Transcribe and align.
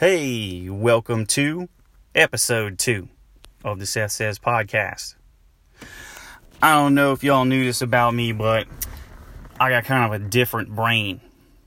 Hey, 0.00 0.66
welcome 0.70 1.26
to 1.26 1.68
episode 2.14 2.78
two 2.78 3.10
of 3.62 3.78
the 3.78 3.84
Seth 3.84 4.12
Says 4.12 4.38
podcast. 4.38 5.14
I 6.62 6.72
don't 6.72 6.94
know 6.94 7.12
if 7.12 7.22
y'all 7.22 7.44
knew 7.44 7.66
this 7.66 7.82
about 7.82 8.14
me, 8.14 8.32
but 8.32 8.66
I 9.60 9.68
got 9.68 9.84
kind 9.84 10.06
of 10.06 10.18
a 10.18 10.24
different 10.24 10.74
brain. 10.74 11.20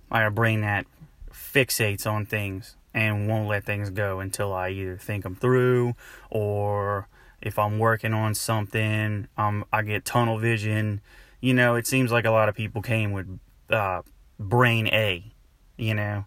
I 0.09 0.21
got 0.21 0.29
a 0.29 0.31
brain 0.31 0.61
that 0.61 0.88
fixates 1.31 2.11
on 2.11 2.25
things 2.25 2.75
and 2.91 3.29
won't 3.29 3.47
let 3.47 3.66
things 3.66 3.91
go 3.91 4.20
until 4.20 4.52
I 4.52 4.70
either 4.70 4.97
think 4.97 5.25
them 5.25 5.36
through 5.36 5.93
or 6.31 7.07
if 7.39 7.59
I'm 7.59 7.77
working 7.77 8.15
on 8.15 8.34
something, 8.34 9.27
um, 9.38 9.63
I 9.71 9.84
get 9.84 10.05
tunnel 10.05 10.39
vision. 10.39 11.02
You 11.39 11.54
know, 11.54 11.75
it 11.75 11.86
seems 11.86 12.11
like 12.11 12.25
a 12.25 12.31
lot 12.31 12.50
of 12.50 12.55
people 12.55 12.81
came 12.81 13.11
with 13.11 13.27
uh, 13.70 14.02
brain 14.39 14.88
A. 14.88 15.23
You 15.77 15.93
know, 15.93 16.25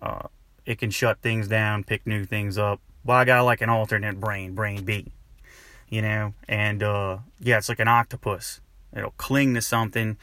uh, 0.00 0.28
it 0.66 0.78
can 0.78 0.90
shut 0.90 1.20
things 1.20 1.48
down, 1.48 1.84
pick 1.84 2.06
new 2.06 2.24
things 2.24 2.58
up. 2.58 2.80
Well, 3.04 3.16
I 3.16 3.24
got 3.24 3.42
like 3.42 3.60
an 3.60 3.68
alternate 3.68 4.20
brain, 4.20 4.54
brain 4.54 4.84
B. 4.84 5.12
You 5.88 6.02
know, 6.02 6.34
and 6.48 6.82
uh, 6.82 7.18
yeah, 7.40 7.58
it's 7.58 7.68
like 7.68 7.80
an 7.80 7.88
octopus. 7.88 8.60
It'll 8.96 9.10
cling 9.12 9.54
to 9.54 9.62
something 9.62 10.16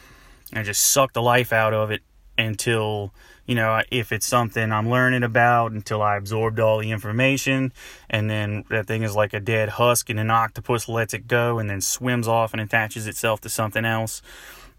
and 0.54 0.66
just 0.66 0.82
suck 0.82 1.14
the 1.14 1.22
life 1.22 1.54
out 1.54 1.74
of 1.74 1.92
it 1.92 2.02
until 2.38 3.14
you 3.46 3.56
know 3.56 3.82
if 3.92 4.12
it's 4.12 4.26
something 4.26 4.72
i'm 4.72 4.90
learning 4.90 5.24
about 5.24 5.72
until 5.72 6.02
i 6.02 6.16
absorbed 6.16 6.60
all 6.60 6.80
the 6.80 6.92
information 6.92 7.74
and 8.10 8.30
then 8.30 8.64
that 8.70 8.88
thing 8.88 9.04
is 9.04 9.16
like 9.16 9.34
a 9.34 9.40
dead 9.40 9.70
husk 9.70 10.10
and 10.10 10.20
an 10.20 10.32
octopus 10.32 10.88
lets 10.88 11.14
it 11.14 11.28
go 11.28 11.60
and 11.60 11.70
then 11.70 11.82
swims 11.82 12.28
off 12.28 12.54
and 12.54 12.62
attaches 12.62 13.08
itself 13.08 13.42
to 13.42 13.50
something 13.50 13.84
else 13.84 14.22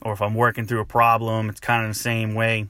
or 0.01 0.13
if 0.13 0.23
i'm 0.23 0.35
working 0.35 0.67
through 0.67 0.81
a 0.81 0.87
problem 0.87 1.51
it's 1.51 1.61
kind 1.61 1.85
of 1.85 1.91
the 1.91 1.99
same 1.99 2.35
way 2.35 2.67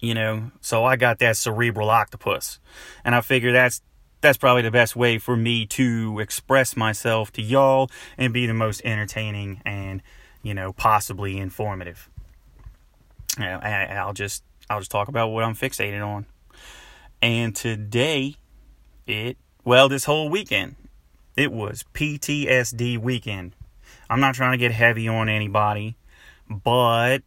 you 0.00 0.14
know 0.14 0.50
so 0.60 0.84
i 0.84 0.96
got 0.96 1.18
that 1.18 1.36
cerebral 1.36 1.90
octopus 1.90 2.58
and 3.04 3.14
i 3.14 3.20
figure 3.20 3.52
that's 3.52 3.82
that's 4.20 4.38
probably 4.38 4.62
the 4.62 4.70
best 4.70 4.96
way 4.96 5.18
for 5.18 5.36
me 5.36 5.66
to 5.66 6.18
express 6.18 6.76
myself 6.76 7.30
to 7.32 7.42
y'all 7.42 7.90
and 8.16 8.32
be 8.32 8.46
the 8.46 8.54
most 8.54 8.80
entertaining 8.84 9.60
and 9.66 10.02
you 10.42 10.54
know 10.54 10.72
possibly 10.72 11.38
informative 11.38 12.08
You 13.38 13.44
know, 13.44 13.58
I'll 13.58 14.12
just 14.14 14.42
I'll 14.70 14.80
just 14.80 14.90
talk 14.90 15.08
about 15.08 15.28
what 15.28 15.44
I'm 15.44 15.54
fixated 15.54 16.04
on. 16.06 16.26
And 17.20 17.54
today, 17.54 18.36
it 19.06 19.36
well, 19.64 19.88
this 19.88 20.04
whole 20.04 20.28
weekend, 20.28 20.76
it 21.36 21.52
was 21.52 21.84
PTSD 21.94 22.98
weekend. 22.98 23.56
I'm 24.08 24.20
not 24.20 24.34
trying 24.34 24.52
to 24.52 24.58
get 24.58 24.72
heavy 24.72 25.08
on 25.08 25.28
anybody, 25.28 25.96
but 26.48 27.22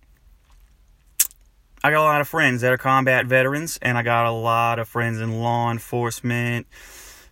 I 1.84 1.92
got 1.92 2.00
a 2.00 2.04
lot 2.04 2.22
of 2.22 2.28
friends 2.28 2.62
that 2.62 2.74
are 2.74 2.78
combat 2.78 3.28
veterans, 3.28 3.78
and 3.82 3.98
I 3.98 4.04
got 4.04 4.26
a 4.26 4.32
lot 4.32 4.80
of 4.80 4.88
friends 4.88 5.20
in 5.20 5.40
law 5.40 5.72
enforcement, 5.72 6.68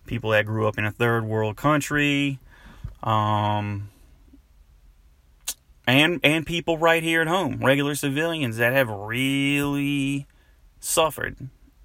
people 0.06 0.30
that 0.30 0.46
grew 0.46 0.68
up 0.68 0.78
in 0.78 0.84
a 0.84 0.92
third 0.92 1.24
world 1.24 1.56
country. 1.56 2.38
Um, 3.02 3.90
and 5.86 6.20
and 6.24 6.46
people 6.46 6.78
right 6.78 7.02
here 7.02 7.22
at 7.22 7.28
home, 7.28 7.58
regular 7.64 7.94
civilians 7.94 8.56
that 8.56 8.72
have 8.72 8.88
really 8.88 10.26
suffered 10.80 11.36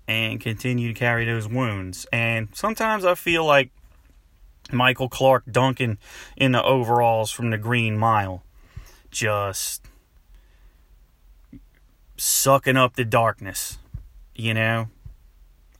and 0.07 0.39
continue 0.39 0.93
to 0.93 0.99
carry 0.99 1.25
those 1.25 1.47
wounds. 1.47 2.05
And 2.11 2.49
sometimes 2.53 3.05
I 3.05 3.15
feel 3.15 3.45
like 3.45 3.71
Michael 4.71 5.09
Clarke 5.09 5.45
Duncan 5.51 5.97
in 6.35 6.51
the 6.51 6.63
overalls 6.63 7.31
from 7.31 7.49
the 7.49 7.57
Green 7.57 7.97
Mile, 7.97 8.43
just 9.09 9.87
sucking 12.22 12.77
up 12.77 12.95
the 12.95 13.03
darkness, 13.03 13.80
you 14.36 14.53
know. 14.53 14.88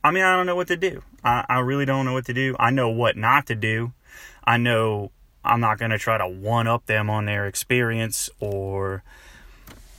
I 0.02 0.10
mean, 0.10 0.24
I 0.24 0.36
don't 0.36 0.44
know 0.44 0.56
what 0.56 0.66
to 0.68 0.76
do. 0.76 1.02
I, 1.22 1.44
I 1.48 1.60
really 1.60 1.84
don't 1.84 2.04
know 2.04 2.14
what 2.14 2.26
to 2.26 2.34
do. 2.34 2.56
I 2.58 2.70
know 2.70 2.88
what 2.88 3.16
not 3.16 3.46
to 3.46 3.54
do. 3.54 3.92
I 4.42 4.56
know 4.56 5.12
I'm 5.44 5.60
not 5.60 5.78
going 5.78 5.92
to 5.92 5.98
try 5.98 6.18
to 6.18 6.26
one 6.26 6.66
up 6.66 6.86
them 6.86 7.08
on 7.08 7.26
their 7.26 7.46
experience 7.46 8.28
or, 8.40 9.04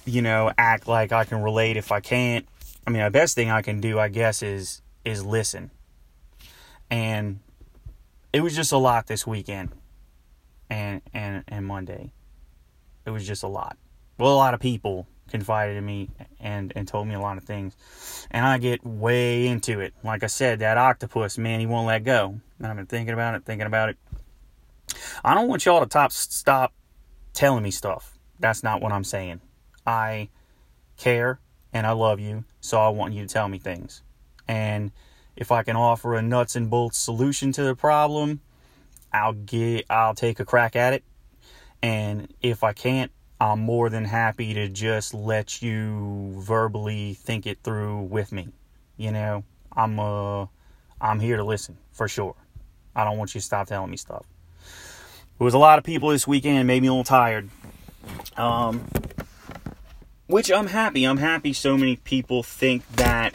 you 0.04 0.22
know, 0.22 0.52
act 0.58 0.86
like 0.86 1.14
I 1.14 1.24
can 1.24 1.42
relate 1.42 1.78
if 1.78 1.94
I 1.94 2.02
can't. 2.02 2.46
I 2.86 2.90
mean, 2.90 3.04
the 3.04 3.10
best 3.10 3.36
thing 3.36 3.50
I 3.50 3.62
can 3.62 3.80
do, 3.80 3.98
I 3.98 4.10
guess, 4.10 4.44
is 4.44 4.82
is 5.06 5.24
listen. 5.24 5.72
And 6.90 7.40
it 8.34 8.42
was 8.42 8.54
just 8.54 8.74
a 8.74 8.78
lot 8.78 9.08
this 9.08 9.26
weekend 9.26 9.70
and 10.70 11.02
and 11.14 11.46
and 11.48 11.66
Monday. 11.66 12.12
It 13.06 13.12
was 13.12 13.26
just 13.26 13.44
a 13.44 13.48
lot. 13.48 13.78
Well, 14.18 14.34
a 14.34 14.36
lot 14.36 14.54
of 14.54 14.60
people 14.60 15.08
confided 15.30 15.78
in 15.78 15.86
me 15.86 16.10
and 16.40 16.74
and 16.76 16.88
told 16.88 17.08
me 17.08 17.16
a 17.16 17.20
lot 17.20 17.38
of 17.38 17.44
things. 17.44 17.76
And 18.32 18.46
I 18.46 18.58
get 18.58 18.86
way 18.86 19.48
into 19.48 19.80
it. 19.80 19.94
Like 20.04 20.24
I 20.24 20.28
said, 20.28 20.60
that 20.60 20.78
octopus, 20.78 21.38
man, 21.38 21.60
he 21.60 21.66
won't 21.66 21.88
let 21.88 22.04
go. 22.04 22.40
And 22.58 22.68
I've 22.68 22.76
been 22.76 22.86
thinking 22.86 23.14
about 23.14 23.36
it, 23.36 23.46
thinking 23.46 23.68
about 23.68 23.90
it. 23.90 23.98
I 25.24 25.34
don't 25.34 25.48
want 25.48 25.66
y'all 25.66 25.80
to 25.80 25.86
top, 25.86 26.12
stop 26.12 26.74
telling 27.34 27.64
me 27.64 27.72
stuff. 27.72 28.18
That's 28.40 28.64
not 28.64 28.82
what 28.82 28.92
I'm 28.92 29.04
saying. 29.04 29.42
I 29.86 30.30
care 30.98 31.40
and 31.74 31.88
I 31.88 31.92
love 31.92 32.20
you, 32.20 32.46
so 32.62 32.80
I 32.80 32.90
want 32.90 33.14
you 33.14 33.26
to 33.26 33.28
tell 33.28 33.48
me 33.48 33.58
things. 33.58 34.02
And 34.48 34.92
if 35.36 35.52
I 35.52 35.64
can 35.64 35.76
offer 35.76 36.16
a 36.16 36.22
nuts 36.22 36.56
and 36.56 36.70
bolts 36.70 36.98
solution 36.98 37.52
to 37.54 37.64
the 37.64 37.76
problem, 37.76 38.42
I'll 39.12 39.34
get 39.34 39.86
I'll 39.90 40.16
take 40.16 40.40
a 40.40 40.46
crack 40.46 40.76
at 40.76 40.94
it. 40.94 41.04
And 41.82 42.34
if 42.42 42.64
I 42.64 42.74
can't, 42.74 43.12
I'm 43.44 43.60
more 43.60 43.90
than 43.90 44.06
happy 44.06 44.54
to 44.54 44.70
just 44.70 45.14
let 45.14 45.62
you 45.62 46.34
verbally 46.38 47.14
think 47.14 47.46
it 47.46 47.58
through 47.62 48.04
with 48.04 48.32
me. 48.32 48.48
You 48.96 49.12
know, 49.12 49.44
I'm 49.76 50.00
uh 50.00 50.46
I'm 51.02 51.20
here 51.20 51.36
to 51.36 51.44
listen 51.44 51.78
for 51.92 52.08
sure. 52.08 52.36
I 52.96 53.04
don't 53.04 53.18
want 53.18 53.36
you 53.36 53.42
to 53.42 53.46
stop 53.46 53.68
telling 53.68 53.92
me 53.92 53.98
stuff. 53.98 54.26
It 55.38 55.44
was 55.44 55.54
a 55.54 55.58
lot 55.58 55.78
of 55.78 55.84
people 55.84 56.08
this 56.08 56.26
weekend. 56.26 56.66
Made 56.68 56.82
me 56.82 56.88
a 56.88 56.92
little 56.92 57.04
tired. 57.04 57.50
Um, 58.38 58.86
which 60.28 60.50
I'm 60.50 60.68
happy. 60.68 61.04
I'm 61.04 61.18
happy 61.18 61.52
so 61.52 61.78
many 61.78 61.98
people 61.98 62.44
think 62.44 62.88
that 62.94 63.34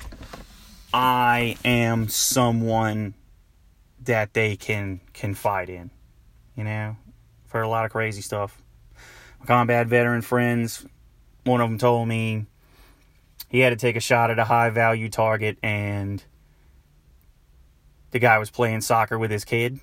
I 0.94 1.58
am 1.66 2.08
someone 2.08 3.12
that 4.04 4.32
they 4.32 4.56
can 4.56 5.02
confide 5.12 5.69
in. 5.69 5.90
You 6.56 6.64
know, 6.64 6.96
I've 7.52 7.62
a 7.62 7.69
lot 7.69 7.84
of 7.84 7.90
crazy 7.90 8.22
stuff. 8.22 8.62
Combat 9.47 9.87
veteran 9.87 10.22
friends, 10.22 10.84
one 11.44 11.60
of 11.60 11.69
them 11.69 11.78
told 11.78 12.09
me 12.09 12.47
he 13.49 13.60
had 13.60 13.71
to 13.71 13.76
take 13.76 13.97
a 13.97 14.00
shot 14.00 14.31
at 14.31 14.38
a 14.38 14.44
high 14.44 14.71
value 14.71 15.09
target 15.09 15.59
and 15.62 16.22
the 18.10 18.19
guy 18.19 18.38
was 18.38 18.50
playing 18.50 18.81
soccer 18.81 19.19
with 19.19 19.31
his 19.31 19.44
kid 19.44 19.81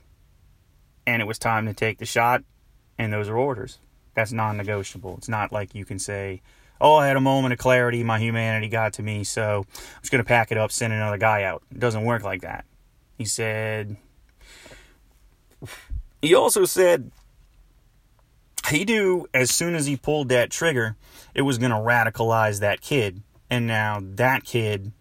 and 1.07 1.21
it 1.21 1.25
was 1.25 1.37
time 1.37 1.65
to 1.67 1.73
take 1.73 1.99
the 1.99 2.05
shot, 2.05 2.43
and 2.97 3.13
those 3.13 3.29
are 3.29 3.37
orders. 3.37 3.79
That's 4.13 4.31
non 4.31 4.57
negotiable. 4.57 5.15
It's 5.17 5.29
not 5.29 5.51
like 5.51 5.75
you 5.75 5.85
can 5.85 5.99
say, 5.99 6.41
Oh, 6.79 6.95
I 6.95 7.07
had 7.07 7.15
a 7.15 7.21
moment 7.21 7.53
of 7.53 7.59
clarity, 7.59 8.03
my 8.03 8.19
humanity 8.19 8.67
got 8.67 8.93
to 8.93 9.03
me, 9.03 9.23
so 9.23 9.65
I'm 9.69 10.01
just 10.01 10.11
going 10.11 10.23
to 10.23 10.27
pack 10.27 10.51
it 10.51 10.57
up, 10.57 10.71
send 10.71 10.93
another 10.93 11.17
guy 11.17 11.43
out. 11.43 11.63
It 11.71 11.79
doesn't 11.79 12.03
work 12.03 12.23
like 12.23 12.41
that. 12.41 12.65
He 13.17 13.25
said, 13.25 13.95
He 16.21 16.33
also 16.33 16.65
said, 16.65 17.11
he 18.67 18.85
knew 18.85 19.27
as 19.33 19.51
soon 19.51 19.75
as 19.75 19.85
he 19.85 19.97
pulled 19.97 20.29
that 20.29 20.49
trigger, 20.49 20.95
it 21.33 21.41
was 21.41 21.57
going 21.57 21.71
to 21.71 21.77
radicalize 21.77 22.59
that 22.59 22.81
kid. 22.81 23.21
And 23.49 23.67
now 23.67 23.99
that 24.01 24.43
kid, 24.43 24.91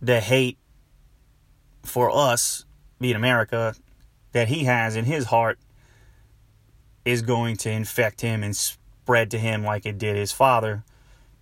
the 0.00 0.20
hate 0.20 0.58
for 1.82 2.10
us, 2.10 2.64
being 3.00 3.16
America, 3.16 3.74
that 4.32 4.48
he 4.48 4.64
has 4.64 4.96
in 4.96 5.04
his 5.04 5.26
heart 5.26 5.58
is 7.04 7.22
going 7.22 7.56
to 7.56 7.70
infect 7.70 8.20
him 8.20 8.42
and 8.42 8.56
spread 8.56 9.30
to 9.30 9.38
him 9.38 9.64
like 9.64 9.86
it 9.86 9.98
did 9.98 10.16
his 10.16 10.32
father. 10.32 10.84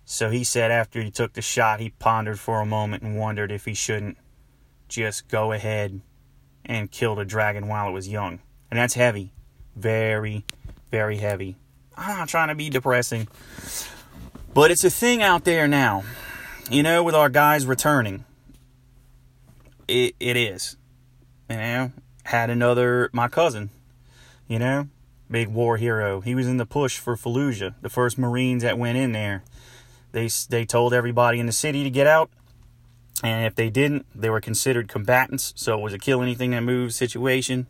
So 0.05 0.29
he 0.29 0.43
said 0.43 0.71
after 0.71 1.01
he 1.01 1.11
took 1.11 1.33
the 1.33 1.41
shot, 1.41 1.79
he 1.79 1.89
pondered 1.89 2.39
for 2.39 2.59
a 2.59 2.65
moment 2.65 3.03
and 3.03 3.17
wondered 3.17 3.51
if 3.51 3.65
he 3.65 3.73
shouldn't 3.73 4.17
just 4.89 5.27
go 5.27 5.51
ahead 5.51 6.01
and 6.65 6.91
kill 6.91 7.15
the 7.15 7.25
dragon 7.25 7.67
while 7.67 7.89
it 7.89 7.93
was 7.93 8.07
young. 8.07 8.39
And 8.69 8.79
that's 8.79 8.93
heavy. 8.93 9.32
Very, 9.75 10.45
very 10.91 11.17
heavy. 11.17 11.55
I'm 11.97 12.17
not 12.17 12.27
trying 12.27 12.49
to 12.49 12.55
be 12.55 12.69
depressing. 12.69 13.27
But 14.53 14.71
it's 14.71 14.83
a 14.83 14.89
thing 14.89 15.21
out 15.21 15.43
there 15.43 15.67
now. 15.67 16.03
You 16.69 16.83
know, 16.83 17.03
with 17.03 17.15
our 17.15 17.29
guys 17.29 17.65
returning. 17.65 18.25
It, 19.87 20.15
it 20.19 20.37
is. 20.37 20.77
You 21.49 21.57
know, 21.57 21.91
had 22.23 22.49
another, 22.49 23.09
my 23.11 23.27
cousin, 23.27 23.69
you 24.47 24.59
know, 24.59 24.87
big 25.29 25.49
war 25.49 25.77
hero. 25.77 26.21
He 26.21 26.35
was 26.35 26.47
in 26.47 26.57
the 26.57 26.65
push 26.65 26.97
for 26.97 27.15
Fallujah, 27.15 27.75
the 27.81 27.89
first 27.89 28.17
Marines 28.17 28.63
that 28.63 28.77
went 28.77 28.97
in 28.97 29.11
there. 29.11 29.43
They, 30.13 30.29
they 30.49 30.65
told 30.65 30.93
everybody 30.93 31.39
in 31.39 31.47
the 31.47 31.51
city 31.51 31.83
to 31.83 31.89
get 31.89 32.07
out, 32.07 32.29
and 33.23 33.45
if 33.45 33.55
they 33.55 33.69
didn't, 33.69 34.05
they 34.15 34.29
were 34.29 34.39
considered 34.39 34.87
combatants, 34.87 35.53
so 35.55 35.77
it 35.77 35.81
was 35.81 35.93
a 35.93 35.99
kill 35.99 36.21
anything 36.21 36.51
that 36.51 36.61
moves 36.61 36.95
situation. 36.95 37.67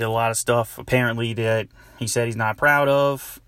Did 0.00 0.06
a 0.06 0.10
lot 0.10 0.30
of 0.30 0.38
stuff, 0.38 0.78
apparently, 0.78 1.34
that 1.34 1.68
he 1.98 2.06
said 2.06 2.24
he's 2.24 2.34
not 2.34 2.56
proud 2.56 2.88
of. 2.88 3.38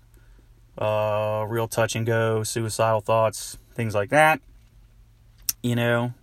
Uh, 0.77 1.47
real 1.49 1.67
touch 1.67 1.95
and 1.95 2.05
go, 2.05 2.43
suicidal 2.43 3.01
thoughts, 3.01 3.57
things 3.73 3.95
like 3.95 4.11
that. 4.11 4.39
You 5.63 5.75
know, 5.75 6.13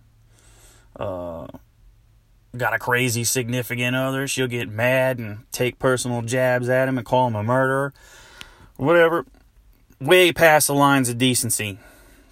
uh, 0.95 1.47
got 2.55 2.73
a 2.73 2.79
crazy 2.79 3.25
significant 3.25 3.93
other, 3.93 4.25
she'll 4.25 4.47
get 4.47 4.69
mad 4.69 5.19
and 5.19 5.39
take 5.51 5.79
personal 5.79 6.21
jabs 6.21 6.69
at 6.69 6.87
him 6.87 6.97
and 6.97 7.05
call 7.05 7.27
him 7.27 7.35
a 7.35 7.43
murderer, 7.43 7.91
whatever. 8.77 9.25
Way 9.99 10.31
past 10.31 10.67
the 10.67 10.73
lines 10.73 11.09
of 11.09 11.17
decency. 11.17 11.77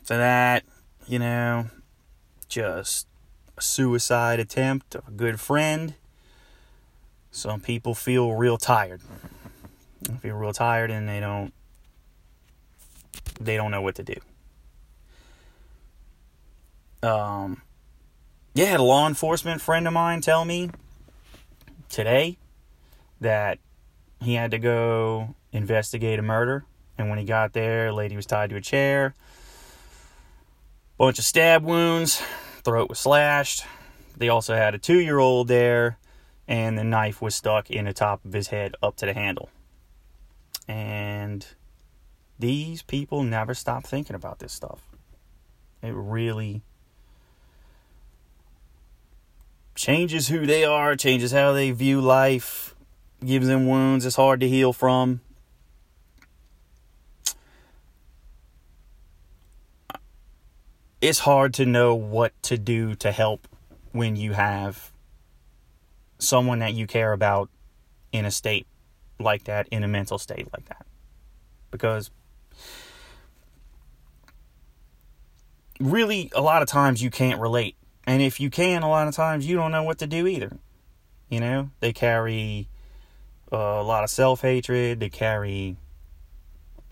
So 0.04 0.18
that, 0.18 0.64
you 1.06 1.20
know, 1.20 1.68
just 2.48 3.08
a 3.58 3.62
suicide 3.62 4.40
attempt 4.40 4.96
of 4.96 5.06
a 5.10 5.12
good 5.12 5.42
friend. 5.42 5.96
Some 7.32 7.62
people 7.62 7.94
feel 7.94 8.34
real 8.34 8.58
tired. 8.58 9.02
They 10.02 10.16
feel 10.16 10.36
real 10.36 10.54
tired 10.54 10.92
and 10.92 11.08
they 11.08 11.20
don't 11.20 11.54
they 13.40 13.56
don't 13.56 13.72
know 13.72 13.82
what 13.82 13.96
to 13.96 14.04
do. 14.04 14.16
Um 17.08 17.62
yeah, 18.54 18.66
had 18.66 18.80
a 18.80 18.84
law 18.84 19.08
enforcement 19.08 19.62
friend 19.62 19.88
of 19.88 19.94
mine 19.94 20.22
tell 20.22 20.44
me 20.44 20.72
today 21.88 22.38
that 23.22 23.60
he 24.22 24.34
had 24.34 24.52
to 24.52 24.60
go 24.60 25.36
investigate 25.52 26.20
a 26.20 26.24
murder. 26.24 26.66
And 26.98 27.10
when 27.10 27.18
he 27.18 27.26
got 27.26 27.54
there, 27.54 27.88
a 27.88 27.94
lady 27.94 28.16
was 28.16 28.26
tied 28.26 28.50
to 28.50 28.58
a 28.58 28.62
chair, 28.62 29.16
bunch 30.98 31.20
of 31.20 31.26
stab 31.26 31.64
wounds, 31.64 32.22
throat 32.64 32.90
was 32.90 33.00
slashed. 33.00 33.66
They 34.18 34.28
also 34.28 34.56
had 34.56 34.76
a 34.76 34.78
two 34.78 35.00
year 35.00 35.18
old 35.18 35.48
there, 35.48 35.98
and 36.50 36.76
the 36.80 36.84
knife 36.84 37.22
was 37.22 37.36
stuck 37.36 37.70
in 37.70 37.86
the 37.86 37.94
top 37.94 38.26
of 38.26 38.34
his 38.34 38.48
head 38.48 38.74
up 38.82 38.96
to 38.98 39.06
the 39.06 39.14
handle. 39.14 39.50
And 40.68 41.46
these 42.40 42.82
people 42.82 43.22
never 43.22 43.54
stop 43.54 43.86
thinking 43.86 44.16
about 44.16 44.40
this 44.40 44.52
stuff. 44.52 44.82
It 45.84 45.94
really 45.94 46.64
changes 49.76 50.28
who 50.30 50.48
they 50.48 50.66
are, 50.66 50.96
changes 50.96 51.32
how 51.32 51.54
they 51.54 51.70
view 51.70 52.02
life, 52.02 52.76
gives 53.24 53.46
them 53.46 53.68
wounds 53.68 54.04
it's 54.04 54.16
hard 54.16 54.40
to 54.40 54.50
heal 54.50 54.74
from. 54.74 55.22
It's 61.00 61.20
hard 61.20 61.54
to 61.54 61.66
know 61.66 61.94
what 61.94 62.34
to 62.44 62.58
do 62.58 62.96
to 62.96 63.12
help 63.12 63.48
when 63.92 64.16
you 64.16 64.34
have 64.34 64.92
someone 66.20 66.60
that 66.60 66.74
you 66.74 66.86
care 66.88 67.14
about 67.14 67.50
in 68.12 68.26
a 68.26 68.32
state 68.32 68.68
like 69.20 69.46
that, 69.46 69.68
in 69.70 69.84
a 69.84 69.88
mental 69.88 70.18
state 70.18 70.48
like 70.54 70.66
that. 70.66 70.86
Because 71.72 72.12
really, 75.80 76.32
a 76.36 76.42
lot 76.42 76.62
of 76.62 76.68
times 76.68 77.02
you 77.02 77.10
can't 77.10 77.40
relate 77.40 77.76
and 78.10 78.24
if 78.24 78.40
you 78.40 78.50
can, 78.50 78.82
a 78.82 78.90
lot 78.90 79.08
of 79.08 79.14
times 79.14 79.48
you 79.48 79.56
don't 79.56 79.72
know 79.72 79.84
what 79.84 80.00
to 80.00 80.08
do 80.08 80.26
either. 80.26 80.58
You 81.30 81.40
know, 81.40 81.70
they 81.80 81.94
carry 81.94 82.68
uh, 83.54 83.56
a 83.56 83.84
lot 83.84 84.04
of 84.04 84.10
self 84.10 84.42
hatred. 84.42 85.00
They 85.00 85.10
carry, 85.10 85.78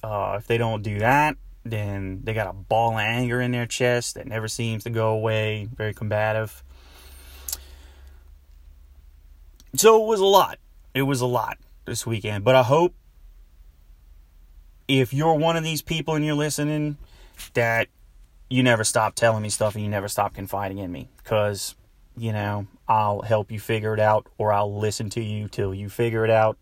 uh, 0.03 0.35
if 0.37 0.45
they 0.45 0.59
don't 0.59 0.83
do 0.83 0.99
that, 0.99 1.37
then 1.65 2.21
they 2.23 2.35
got 2.35 2.45
a 2.45 2.53
ball 2.53 2.91
of 2.91 2.99
anger 2.99 3.41
in 3.41 3.51
their 3.51 3.65
chest 3.65 4.13
that 4.13 4.27
never 4.27 4.47
seems 4.47 4.83
to 4.83 4.91
go 4.91 5.09
away. 5.09 5.67
Very 5.75 5.95
combative. 5.95 6.63
So 9.75 10.03
it 10.03 10.07
was 10.07 10.19
a 10.19 10.25
lot. 10.25 10.59
It 10.93 11.03
was 11.03 11.21
a 11.21 11.25
lot 11.25 11.57
this 11.85 12.05
weekend. 12.05 12.43
But 12.43 12.55
I 12.55 12.63
hope 12.63 12.93
if 14.87 15.13
you're 15.13 15.35
one 15.35 15.57
of 15.57 15.63
these 15.63 15.81
people 15.81 16.15
and 16.15 16.25
you're 16.25 16.35
listening, 16.35 16.97
that 17.53 17.87
you 18.49 18.63
never 18.63 18.83
stop 18.83 19.15
telling 19.15 19.43
me 19.43 19.49
stuff 19.49 19.75
and 19.75 19.83
you 19.83 19.89
never 19.89 20.07
stop 20.07 20.33
confiding 20.33 20.77
in 20.77 20.91
me 20.91 21.09
because 21.17 21.75
you 22.17 22.31
know 22.31 22.65
i'll 22.87 23.21
help 23.21 23.51
you 23.51 23.59
figure 23.59 23.93
it 23.93 23.99
out 23.99 24.27
or 24.37 24.51
i'll 24.51 24.79
listen 24.79 25.09
to 25.09 25.21
you 25.21 25.47
till 25.47 25.73
you 25.73 25.89
figure 25.89 26.23
it 26.23 26.31
out 26.31 26.57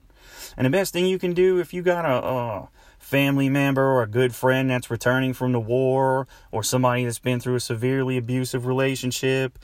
and 0.57 0.65
the 0.65 0.69
best 0.69 0.91
thing 0.91 1.05
you 1.05 1.19
can 1.19 1.33
do 1.33 1.59
if 1.59 1.73
you 1.73 1.81
got 1.81 2.05
a, 2.05 2.25
a 2.25 2.69
family 2.97 3.49
member 3.49 3.83
or 3.83 4.01
a 4.01 4.07
good 4.07 4.33
friend 4.33 4.69
that's 4.69 4.89
returning 4.89 5.33
from 5.33 5.51
the 5.51 5.59
war 5.59 6.27
or 6.51 6.63
somebody 6.63 7.05
that's 7.05 7.19
been 7.19 7.39
through 7.39 7.55
a 7.55 7.59
severely 7.59 8.17
abusive 8.17 8.65
relationship 8.65 9.59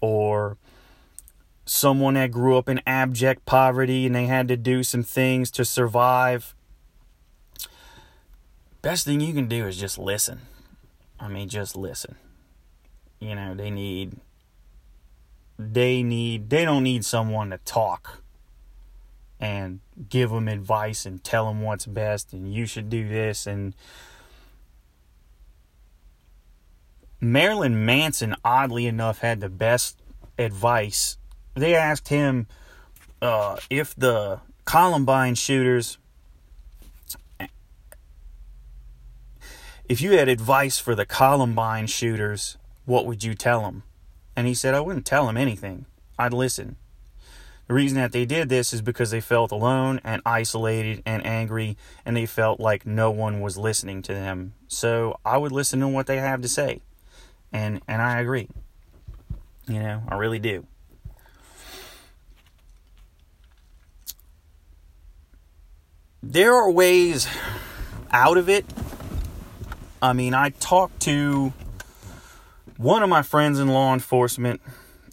or 0.00 0.56
someone 1.70 2.14
that 2.14 2.30
grew 2.30 2.56
up 2.56 2.68
in 2.68 2.80
abject 2.86 3.44
poverty 3.46 4.06
and 4.06 4.14
they 4.14 4.26
had 4.26 4.48
to 4.48 4.56
do 4.56 4.82
some 4.82 5.02
things 5.02 5.50
to 5.50 5.64
survive 5.64 6.54
best 8.82 9.04
thing 9.04 9.20
you 9.20 9.34
can 9.34 9.46
do 9.46 9.66
is 9.66 9.76
just 9.76 9.98
listen 9.98 10.40
I 11.20 11.28
mean, 11.28 11.48
just 11.48 11.76
listen. 11.76 12.16
You 13.20 13.34
know, 13.34 13.54
they 13.54 13.70
need 13.70 14.16
they 15.58 16.02
need 16.02 16.48
they 16.48 16.64
don't 16.64 16.82
need 16.82 17.04
someone 17.04 17.50
to 17.50 17.58
talk 17.58 18.22
and 19.38 19.80
give 20.08 20.30
them 20.30 20.48
advice 20.48 21.04
and 21.04 21.22
tell 21.22 21.46
them 21.46 21.60
what's 21.60 21.84
best 21.84 22.32
and 22.32 22.52
you 22.52 22.64
should 22.64 22.88
do 22.88 23.06
this 23.06 23.46
and 23.46 23.74
Marilyn 27.20 27.84
Manson 27.84 28.34
oddly 28.42 28.86
enough 28.86 29.18
had 29.18 29.40
the 29.40 29.50
best 29.50 29.98
advice. 30.38 31.18
They 31.54 31.74
asked 31.74 32.08
him 32.08 32.46
uh, 33.20 33.56
if 33.68 33.94
the 33.94 34.40
Columbine 34.64 35.34
shooters 35.34 35.98
if 39.90 40.00
you 40.00 40.12
had 40.12 40.28
advice 40.28 40.78
for 40.78 40.94
the 40.94 41.04
Columbine 41.04 41.88
shooters, 41.88 42.56
what 42.84 43.06
would 43.06 43.24
you 43.24 43.34
tell 43.34 43.62
them? 43.62 43.82
And 44.36 44.46
he 44.46 44.54
said, 44.54 44.72
I 44.72 44.78
wouldn't 44.78 45.04
tell 45.04 45.26
them 45.26 45.36
anything. 45.36 45.84
I'd 46.16 46.32
listen. 46.32 46.76
The 47.66 47.74
reason 47.74 47.98
that 47.98 48.12
they 48.12 48.24
did 48.24 48.48
this 48.48 48.72
is 48.72 48.82
because 48.82 49.10
they 49.10 49.20
felt 49.20 49.50
alone 49.50 50.00
and 50.04 50.22
isolated 50.24 51.02
and 51.04 51.26
angry, 51.26 51.76
and 52.04 52.16
they 52.16 52.26
felt 52.26 52.60
like 52.60 52.86
no 52.86 53.10
one 53.10 53.40
was 53.40 53.58
listening 53.58 54.00
to 54.02 54.14
them. 54.14 54.54
So 54.68 55.18
I 55.24 55.38
would 55.38 55.50
listen 55.50 55.80
to 55.80 55.88
what 55.88 56.06
they 56.06 56.18
have 56.18 56.40
to 56.42 56.48
say. 56.48 56.82
And 57.52 57.80
and 57.88 58.00
I 58.00 58.20
agree. 58.20 58.48
You 59.66 59.80
know, 59.80 60.04
I 60.08 60.14
really 60.14 60.38
do. 60.38 60.68
There 66.22 66.54
are 66.54 66.70
ways 66.70 67.26
out 68.12 68.36
of 68.36 68.48
it 68.48 68.66
I 70.02 70.14
mean, 70.14 70.32
I 70.32 70.50
talked 70.50 71.00
to 71.00 71.52
one 72.78 73.02
of 73.02 73.10
my 73.10 73.20
friends 73.20 73.58
in 73.58 73.68
law 73.68 73.92
enforcement, 73.92 74.62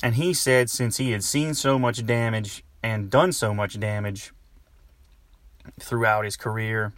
and 0.02 0.16
he 0.16 0.34
said 0.34 0.70
since 0.70 0.96
he 0.96 1.12
had 1.12 1.26
seen 1.26 1.54
so 1.54 1.78
much 1.78 2.06
damage 2.06 2.64
and 2.82 3.10
done 3.10 3.34
so 3.34 3.54
much 3.54 3.78
damage 3.80 4.32
throughout 5.78 6.24
his 6.24 6.38
career, 6.38 6.94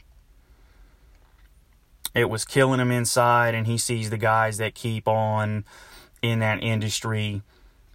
it 2.14 2.30
was 2.30 2.46
killing 2.46 2.80
him 2.80 2.92
inside, 2.92 3.56
and 3.56 3.66
he 3.66 3.78
sees 3.78 4.12
the 4.12 4.18
guys 4.18 4.58
that 4.58 4.76
keep 4.76 5.08
on 5.08 5.66
in 6.22 6.40
that 6.40 6.62
industry 6.62 7.42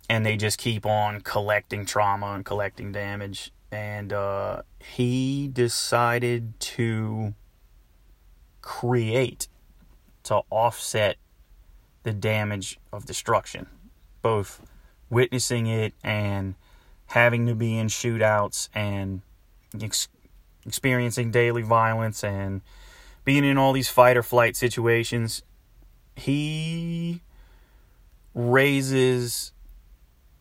and 0.09 0.27
they 0.27 0.37
just 0.37 0.59
keep 0.59 0.85
on 0.85 1.21
collecting 1.21 1.87
trauma 1.87 2.33
and 2.33 2.45
collecting 2.45 2.93
damage. 2.93 3.53
And 3.71 4.13
uh, 4.13 4.63
he 4.79 5.49
decided 5.49 6.59
to 6.61 7.35
create 8.61 9.49
to 10.25 10.43
offset 10.51 11.17
the 12.03 12.13
damage 12.13 12.79
of 12.93 13.05
destruction, 13.05 13.67
both 14.23 14.61
witnessing 15.11 15.67
it 15.67 15.95
and 16.03 16.55
having 17.07 17.47
to 17.47 17.55
be 17.55 17.77
in 17.77 17.89
shootouts 17.89 18.69
and 18.75 19.23
ex- 19.81 20.09
experiencing 20.67 21.31
daily 21.31 21.63
violence 21.63 22.25
and 22.25 22.63
being 23.25 23.45
in 23.45 23.59
all 23.59 23.73
these 23.73 23.89
fight 23.89 24.17
or 24.17 24.23
flight 24.23 24.57
situations. 24.57 25.43
He 26.17 27.23
raises 28.35 29.53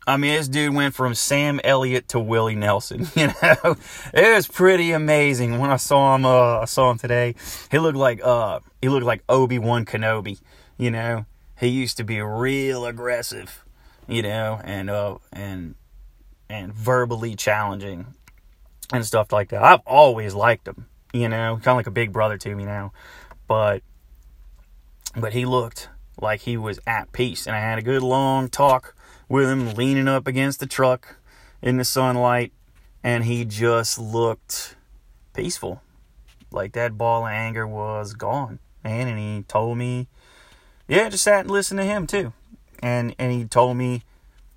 I 0.05 0.17
mean, 0.17 0.35
this 0.35 0.47
dude 0.47 0.75
went 0.75 0.93
from 0.95 1.15
Sam 1.15 1.61
Elliott 1.63 2.09
to 2.09 2.19
Willie 2.19 2.55
Nelson. 2.55 3.07
You 3.15 3.27
know, 3.27 3.77
it 4.13 4.35
was 4.35 4.47
pretty 4.47 4.91
amazing 4.91 5.59
when 5.59 5.69
I 5.69 5.77
saw 5.77 6.15
him. 6.15 6.25
Uh, 6.25 6.59
I 6.59 6.65
saw 6.65 6.91
him 6.91 6.97
today. 6.97 7.35
He 7.71 7.79
looked 7.79 7.97
like 7.97 8.21
uh, 8.23 8.59
he 8.81 8.89
looked 8.89 9.05
like 9.05 9.23
Obi 9.29 9.59
Wan 9.59 9.85
Kenobi. 9.85 10.41
You 10.77 10.91
know, 10.91 11.25
he 11.57 11.67
used 11.67 11.95
to 11.97 12.03
be 12.03 12.21
real 12.21 12.85
aggressive. 12.85 13.63
You 14.07 14.23
know, 14.23 14.59
and 14.63 14.89
uh, 14.89 15.19
and 15.31 15.75
and 16.49 16.73
verbally 16.73 17.35
challenging 17.35 18.07
and 18.91 19.05
stuff 19.05 19.31
like 19.31 19.49
that. 19.49 19.63
I've 19.63 19.81
always 19.85 20.33
liked 20.33 20.67
him. 20.67 20.87
You 21.13 21.29
know, 21.29 21.55
kind 21.55 21.67
of 21.67 21.77
like 21.77 21.87
a 21.87 21.91
big 21.91 22.11
brother 22.11 22.37
to 22.37 22.55
me 22.55 22.65
now. 22.65 22.91
But 23.47 23.83
but 25.15 25.33
he 25.33 25.45
looked 25.45 25.89
like 26.19 26.41
he 26.41 26.57
was 26.57 26.79
at 26.85 27.11
peace, 27.13 27.47
and 27.47 27.55
I 27.55 27.59
had 27.59 27.79
a 27.79 27.83
good 27.83 28.03
long 28.03 28.49
talk 28.49 28.95
with 29.27 29.49
him 29.49 29.73
leaning 29.73 30.07
up 30.07 30.27
against 30.27 30.59
the 30.59 30.65
truck 30.65 31.17
in 31.61 31.77
the 31.77 31.85
sunlight, 31.85 32.51
and 33.03 33.23
he 33.23 33.45
just 33.45 33.97
looked 33.99 34.75
peaceful. 35.33 35.81
Like 36.51 36.73
that 36.73 36.97
ball 36.97 37.25
of 37.25 37.31
anger 37.31 37.65
was 37.65 38.13
gone, 38.13 38.59
man. 38.83 39.07
And 39.07 39.19
he 39.19 39.43
told 39.43 39.77
me, 39.77 40.07
yeah, 40.87 41.09
just 41.09 41.23
sat 41.23 41.41
and 41.41 41.51
listened 41.51 41.79
to 41.79 41.85
him 41.85 42.05
too. 42.05 42.33
And 42.81 43.15
and 43.17 43.31
he 43.31 43.45
told 43.45 43.77
me 43.77 44.03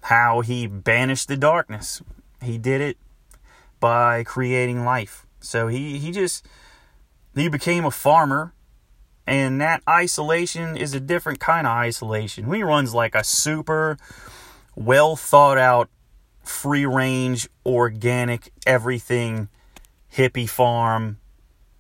how 0.03 0.41
he 0.41 0.67
banished 0.67 1.29
the 1.29 1.37
darkness. 1.37 2.03
He 2.43 2.59
did 2.59 2.81
it 2.81 2.99
by 3.81 4.25
creating 4.25 4.85
life. 4.85 5.27
So 5.41 5.69
he, 5.69 5.99
he 5.99 6.13
just 6.13 6.47
he 7.35 7.49
became 7.49 7.85
a 7.85 7.91
farmer 7.91 8.53
and 9.27 9.61
that 9.61 9.83
isolation 9.89 10.77
is 10.77 10.95
a 10.95 11.01
different 11.01 11.41
kind 11.41 11.67
of 11.67 11.73
isolation. 11.73 12.53
He 12.53 12.63
runs 12.63 12.95
like 12.95 13.15
a 13.15 13.25
super 13.25 13.99
well 14.77 15.17
thought 15.17 15.59
out, 15.59 15.91
free 16.45 16.87
range, 16.87 17.49
organic, 17.65 18.53
everything 18.65 19.49
hippie 20.15 20.49
farm 20.49 21.19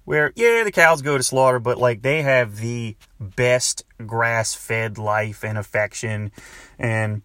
where, 0.06 0.32
yeah, 0.36 0.62
the 0.62 0.70
cows 0.70 1.02
go 1.02 1.16
to 1.16 1.22
slaughter, 1.22 1.58
but 1.58 1.78
like 1.78 2.02
they 2.02 2.22
have 2.22 2.58
the 2.58 2.96
best 3.18 3.84
grass 4.06 4.54
fed 4.54 4.98
life 4.98 5.44
and 5.44 5.58
affection. 5.58 6.30
And, 6.78 7.22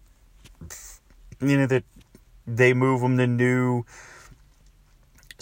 you 1.40 1.58
know, 1.58 1.66
that 1.66 1.84
they 2.44 2.74
move 2.74 3.00
them 3.00 3.16
to 3.18 3.26
new 3.26 3.84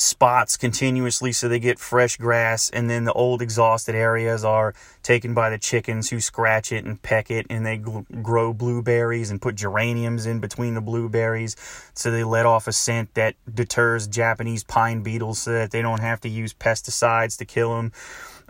spots 0.01 0.57
continuously 0.57 1.33
so 1.33 1.49
they 1.49 1.59
get 1.59 1.79
fresh 1.79 2.17
grass 2.17 2.71
and 2.71 2.89
then 2.89 3.05
the 3.05 3.13
old 3.13 3.43
exhausted 3.43 3.95
areas 3.95 4.45
are 4.45 4.75
taken 5.03 5.35
by 5.35 5.51
the 5.51 5.59
chickens 5.59 6.11
who 6.11 6.21
scratch 6.21 6.73
it 6.73 6.85
and 6.85 7.03
peck 7.03 7.31
it 7.31 7.47
and 7.51 7.65
they 7.65 7.79
gl- 7.79 8.23
grow 8.23 8.53
blueberries 8.53 9.31
and 9.31 9.41
put 9.41 9.55
geraniums 9.55 10.27
in 10.27 10.41
between 10.41 10.75
the 10.75 10.81
blueberries. 10.81 11.57
So 11.95 12.11
they 12.11 12.25
let 12.25 12.47
off 12.47 12.67
a 12.67 12.73
scent 12.73 13.15
that 13.15 13.35
deters 13.53 14.07
Japanese 14.07 14.65
pine 14.65 15.03
beetles 15.03 15.41
so 15.41 15.53
that 15.53 15.71
they 15.71 15.83
don't 15.83 16.01
have 16.01 16.21
to 16.23 16.29
use 16.29 16.53
pesticides 16.53 17.39
to 17.39 17.45
kill 17.45 17.77
them 17.77 17.93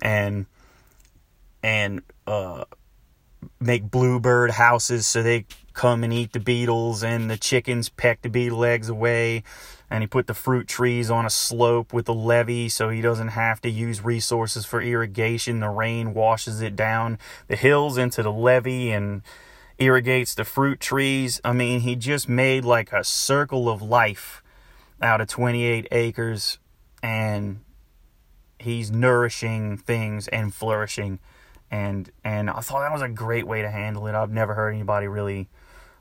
and 0.03 0.47
and 1.63 2.03
uh 2.27 2.65
make 3.59 3.91
bluebird 3.91 4.51
houses 4.51 5.07
so 5.07 5.23
they 5.23 5.47
come 5.73 6.05
and 6.05 6.13
eat 6.13 6.33
the 6.33 6.41
beetles 6.41 7.03
and 7.03 7.31
the 7.31 7.37
chickens 7.37 7.89
peck 7.89 8.21
the 8.23 8.29
beetle 8.29 8.65
eggs 8.65 8.89
away 8.89 9.43
and 9.91 10.03
he 10.03 10.07
put 10.07 10.29
the 10.29 10.35
fruit 10.35 10.69
trees 10.69 11.11
on 11.11 11.27
a 11.27 11.31
slope 11.31 11.93
with 11.93 12.09
a 12.09 12.13
levee 12.13 12.69
so 12.69 12.89
he 12.89 13.01
doesn't 13.01 13.29
have 13.29 13.61
to 13.63 13.69
use 13.69 14.05
resources 14.05 14.65
for 14.65 14.81
irrigation. 14.81 15.61
The 15.61 15.69
rain 15.69 16.15
washes 16.15 16.63
it 16.63 16.77
down 16.77 17.19
the 17.49 17.57
hills 17.57 17.99
into 17.99 18.23
the 18.23 18.33
levee 18.33 18.93
and 18.93 19.23
irrigates 19.79 20.35
the 20.35 20.45
fruit 20.45 20.79
trees. 20.79 21.41
I 21.45 21.53
mean, 21.53 21.81
he 21.81 21.97
just 21.97 22.29
made 22.29 22.65
like 22.65 22.93
a 22.93 23.03
circle 23.03 23.69
of 23.69 23.83
life 23.83 24.43
out 25.03 25.21
of 25.21 25.27
28 25.27 25.89
acres 25.91 26.59
and 27.03 27.61
he's 28.59 28.93
nourishing 28.93 29.77
things 29.77 30.29
and 30.29 30.55
flourishing 30.55 31.19
and 31.71 32.11
and 32.25 32.51
I 32.51 32.61
thought 32.61 32.81
that 32.81 32.93
was 32.93 33.01
a 33.01 33.09
great 33.09 33.47
way 33.47 33.63
to 33.63 33.71
handle 33.71 34.07
it. 34.07 34.15
I've 34.15 34.31
never 34.31 34.55
heard 34.55 34.75
anybody 34.75 35.09
really 35.09 35.49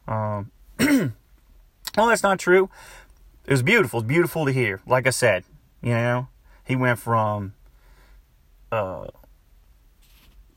um 0.07 0.51
well 0.79 2.07
that's 2.07 2.23
not 2.23 2.37
true 2.39 2.69
it 3.49 3.53
was 3.53 3.63
beautiful. 3.63 4.01
It's 4.01 4.07
beautiful 4.07 4.45
to 4.45 4.51
hear. 4.51 4.79
Like 4.85 5.07
I 5.07 5.09
said, 5.09 5.43
you 5.81 5.89
know, 5.89 6.27
he 6.63 6.75
went 6.75 6.99
from 6.99 7.53
uh, 8.71 9.07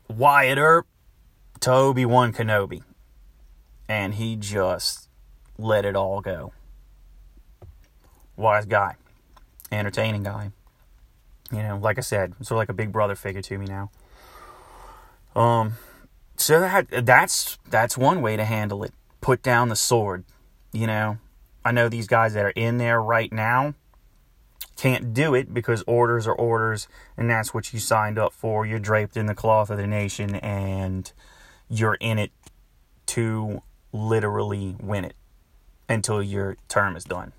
Wyatt 0.07 0.59
Earp 0.59 0.85
to 1.61 1.71
Obi 1.71 2.05
Wan 2.05 2.31
Kenobi, 2.31 2.83
and 3.89 4.13
he 4.13 4.35
just 4.35 5.09
let 5.57 5.85
it 5.85 5.95
all 5.95 6.21
go. 6.21 6.53
Wise 8.35 8.67
guy, 8.67 8.95
entertaining 9.71 10.21
guy. 10.21 10.51
You 11.51 11.63
know, 11.63 11.77
like 11.77 11.97
I 11.97 12.01
said, 12.01 12.35
sort 12.41 12.51
of 12.51 12.57
like 12.57 12.69
a 12.69 12.73
big 12.73 12.91
brother 12.91 13.15
figure 13.15 13.41
to 13.41 13.57
me 13.57 13.65
now. 13.65 13.89
Um, 15.35 15.77
so 16.37 16.59
that 16.59 17.07
that's 17.07 17.57
that's 17.71 17.97
one 17.97 18.21
way 18.21 18.37
to 18.37 18.45
handle 18.45 18.83
it. 18.83 18.93
Put 19.19 19.41
down 19.41 19.69
the 19.69 19.75
sword. 19.75 20.25
You 20.71 20.85
know, 20.85 21.17
I 21.65 21.71
know 21.71 21.89
these 21.89 22.07
guys 22.07 22.33
that 22.33 22.45
are 22.45 22.53
in 22.55 22.77
there 22.77 23.01
right 23.01 23.31
now 23.31 23.73
can't 24.75 25.13
do 25.13 25.35
it 25.35 25.53
because 25.53 25.83
orders 25.87 26.27
are 26.27 26.33
orders 26.33 26.87
and 27.15 27.29
that's 27.29 27.53
what 27.53 27.73
you 27.73 27.79
signed 27.79 28.17
up 28.17 28.33
for. 28.33 28.65
You're 28.65 28.79
draped 28.79 29.15
in 29.15 29.27
the 29.27 29.35
cloth 29.35 29.69
of 29.69 29.77
the 29.77 29.87
nation 29.87 30.35
and 30.35 31.11
you're 31.69 31.95
in 31.95 32.19
it 32.19 32.31
to 33.07 33.61
literally 33.91 34.75
win 34.81 35.05
it 35.05 35.15
until 35.87 36.21
your 36.21 36.57
term 36.67 36.95
is 36.95 37.03
done. 37.03 37.31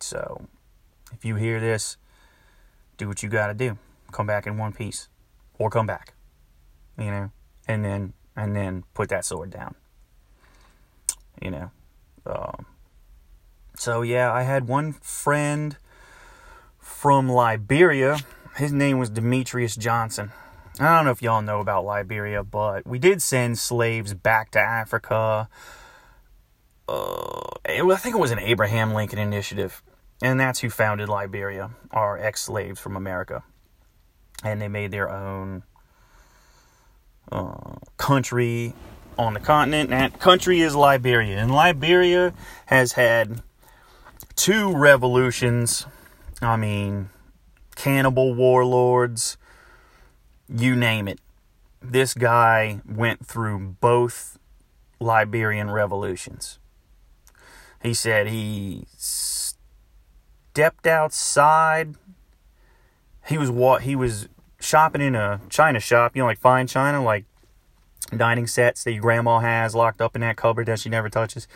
So 0.00 0.46
if 1.12 1.24
you 1.24 1.36
hear 1.36 1.60
this, 1.60 1.96
do 2.96 3.08
what 3.08 3.22
you 3.22 3.28
got 3.28 3.48
to 3.48 3.54
do. 3.54 3.78
Come 4.12 4.26
back 4.26 4.46
in 4.46 4.56
one 4.56 4.72
piece 4.72 5.08
or 5.58 5.68
come 5.70 5.86
back. 5.86 6.14
You 6.98 7.10
know, 7.10 7.30
and 7.68 7.84
then 7.84 8.14
and 8.36 8.56
then 8.56 8.84
put 8.94 9.08
that 9.10 9.24
sword 9.24 9.50
down. 9.50 9.74
You 11.42 11.50
know. 11.50 11.70
Um 12.24 12.66
so, 13.78 14.02
yeah, 14.02 14.32
I 14.32 14.42
had 14.42 14.68
one 14.68 14.92
friend 14.92 15.76
from 16.78 17.28
Liberia. 17.28 18.18
His 18.56 18.72
name 18.72 18.98
was 18.98 19.10
Demetrius 19.10 19.76
Johnson. 19.76 20.32
I 20.78 20.96
don't 20.96 21.04
know 21.06 21.10
if 21.10 21.22
y'all 21.22 21.42
know 21.42 21.60
about 21.60 21.84
Liberia, 21.84 22.42
but 22.44 22.86
we 22.86 22.98
did 22.98 23.22
send 23.22 23.58
slaves 23.58 24.12
back 24.12 24.50
to 24.52 24.60
Africa. 24.60 25.48
Uh, 26.88 27.40
I 27.66 27.96
think 27.96 28.14
it 28.14 28.18
was 28.18 28.30
an 28.30 28.38
Abraham 28.38 28.92
Lincoln 28.92 29.18
initiative, 29.18 29.82
and 30.22 30.38
that's 30.38 30.60
who 30.60 30.70
founded 30.70 31.08
Liberia, 31.08 31.70
our 31.90 32.18
ex 32.18 32.42
slaves 32.42 32.78
from 32.78 32.96
America. 32.96 33.42
And 34.44 34.60
they 34.60 34.68
made 34.68 34.90
their 34.90 35.10
own 35.10 35.62
uh, 37.32 37.76
country 37.96 38.74
on 39.18 39.34
the 39.34 39.40
continent. 39.40 39.90
And 39.90 40.00
that 40.00 40.20
country 40.20 40.60
is 40.60 40.74
Liberia. 40.74 41.38
And 41.38 41.50
Liberia 41.50 42.34
has 42.66 42.92
had 42.92 43.42
two 44.36 44.76
revolutions. 44.76 45.86
I 46.40 46.56
mean, 46.56 47.08
cannibal 47.74 48.34
warlords, 48.34 49.36
you 50.48 50.76
name 50.76 51.08
it. 51.08 51.18
This 51.82 52.14
guy 52.14 52.80
went 52.88 53.26
through 53.26 53.76
both 53.80 54.38
Liberian 55.00 55.70
revolutions. 55.70 56.58
He 57.82 57.94
said 57.94 58.28
he 58.28 58.86
stepped 58.96 60.86
outside. 60.86 61.94
He 63.26 63.38
was 63.38 63.50
what 63.50 63.82
he 63.82 63.96
was 63.96 64.28
shopping 64.60 65.00
in 65.00 65.14
a 65.14 65.40
china 65.48 65.80
shop, 65.80 66.16
you 66.16 66.22
know, 66.22 66.26
like 66.26 66.38
fine 66.38 66.66
china, 66.66 67.02
like 67.02 67.24
dining 68.16 68.46
sets 68.46 68.84
that 68.84 68.92
your 68.92 69.02
grandma 69.02 69.40
has 69.40 69.74
locked 69.74 70.00
up 70.00 70.14
in 70.14 70.20
that 70.20 70.36
cupboard 70.36 70.66
that 70.66 70.78
she 70.78 70.88
never 70.88 71.08
touches 71.08 71.48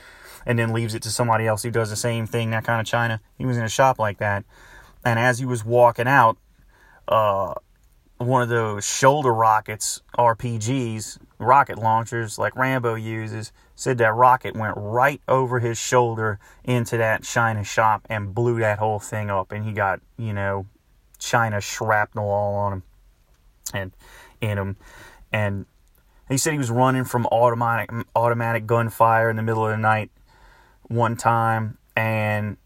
and 0.47 0.59
then 0.59 0.73
leaves 0.73 0.95
it 0.95 1.03
to 1.03 1.11
somebody 1.11 1.47
else 1.47 1.63
who 1.63 1.71
does 1.71 1.91
the 1.91 1.97
same 1.97 2.27
thing, 2.27 2.51
that 2.51 2.65
kind 2.65 2.81
of 2.81 2.87
china. 2.87 3.21
He 3.37 3.47
was 3.47 3.57
in 3.57 3.65
a 3.65 3.69
shop 3.69 3.99
like 3.99 4.19
that. 4.19 4.45
And 5.05 5.19
as 5.19 5.39
he 5.39 5.47
was 5.47 5.65
walking 5.65 6.07
out, 6.07 6.39
uh, 7.09 7.55
one 8.19 8.43
of 8.43 8.51
those 8.51 8.85
shoulder 8.85 9.33
rockets, 9.33 10.03
RPGs, 10.19 11.19
rocket 11.39 11.79
launchers 11.79 12.39
like 12.39 12.55
Rambo 12.55 12.95
uses, 12.95 13.51
said 13.75 13.97
that 13.99 14.15
rocket 14.15 14.55
went 14.55 14.75
right 14.77 15.23
over 15.27 15.59
his 15.59 15.79
shoulder 15.79 16.39
into 16.63 16.99
that 16.99 17.23
China 17.23 17.65
shop 17.65 18.07
and 18.11 18.35
blew 18.35 18.59
that 18.59 18.79
whole 18.79 18.99
thing 18.99 19.31
up. 19.31 19.53
And 19.53 19.65
he 19.65 19.73
got, 19.73 20.01
you 20.19 20.35
know, 20.35 20.67
China 21.19 21.63
shrapnel 21.63 22.29
all 22.29 22.55
on 22.57 22.73
him 22.75 22.83
and 23.73 23.93
in 24.43 24.59
him. 24.59 24.77
And 25.33 25.65
he 26.29 26.37
said 26.37 26.53
he 26.53 26.59
was 26.59 26.71
running 26.71 27.05
from 27.05 27.27
automatic 27.27 27.91
automatic 28.15 28.67
gunfire 28.67 29.31
in 29.31 29.37
the 29.37 29.43
middle 29.43 29.65
of 29.65 29.71
the 29.71 29.79
night 29.79 30.11
one 30.91 31.17
time 31.17 31.79
and 31.97 32.57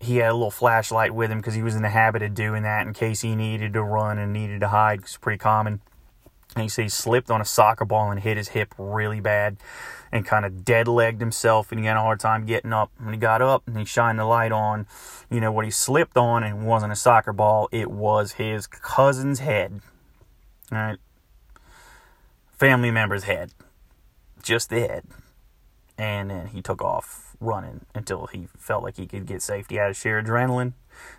he 0.00 0.16
had 0.16 0.32
a 0.32 0.34
little 0.34 0.50
flashlight 0.50 1.14
with 1.14 1.30
him 1.30 1.38
because 1.38 1.54
he 1.54 1.62
was 1.62 1.76
in 1.76 1.82
the 1.82 1.88
habit 1.88 2.22
of 2.22 2.34
doing 2.34 2.64
that 2.64 2.86
in 2.86 2.92
case 2.92 3.20
he 3.20 3.36
needed 3.36 3.72
to 3.72 3.82
run 3.82 4.18
and 4.18 4.32
needed 4.32 4.60
to 4.60 4.68
hide. 4.68 5.00
It's 5.00 5.16
pretty 5.16 5.38
common. 5.38 5.80
And 6.56 6.64
he 6.64 6.68
said 6.68 6.82
he 6.82 6.88
slipped 6.88 7.30
on 7.30 7.40
a 7.40 7.44
soccer 7.44 7.84
ball 7.84 8.10
and 8.10 8.20
hit 8.20 8.36
his 8.36 8.48
hip 8.48 8.74
really 8.76 9.20
bad 9.20 9.58
and 10.10 10.26
kind 10.26 10.44
of 10.44 10.64
dead 10.64 10.88
legged 10.88 11.20
himself 11.20 11.70
and 11.70 11.80
he 11.80 11.86
had 11.86 11.96
a 11.96 12.00
hard 12.00 12.18
time 12.18 12.44
getting 12.44 12.72
up. 12.72 12.90
When 12.98 13.14
he 13.14 13.18
got 13.18 13.40
up 13.40 13.62
and 13.66 13.78
he 13.78 13.84
shined 13.84 14.18
the 14.18 14.24
light 14.24 14.50
on, 14.50 14.86
you 15.30 15.40
know, 15.40 15.52
what 15.52 15.64
he 15.64 15.70
slipped 15.70 16.16
on 16.16 16.42
and 16.42 16.66
wasn't 16.66 16.92
a 16.92 16.96
soccer 16.96 17.32
ball, 17.32 17.68
it 17.70 17.90
was 17.90 18.32
his 18.32 18.66
cousin's 18.66 19.38
head. 19.38 19.80
All 20.72 20.78
right. 20.78 20.98
Family 22.50 22.90
member's 22.90 23.24
head. 23.24 23.52
Just 24.42 24.68
the 24.68 24.80
head. 24.80 25.04
And 25.96 26.28
then 26.28 26.48
he 26.48 26.60
took 26.60 26.82
off 26.82 27.31
running 27.42 27.84
until 27.94 28.26
he 28.26 28.48
felt 28.56 28.82
like 28.82 28.96
he 28.96 29.06
could 29.06 29.26
get 29.26 29.42
safety 29.42 29.78
out 29.78 29.90
of 29.90 29.96
sheer 29.96 30.22
adrenaline. 30.22 30.72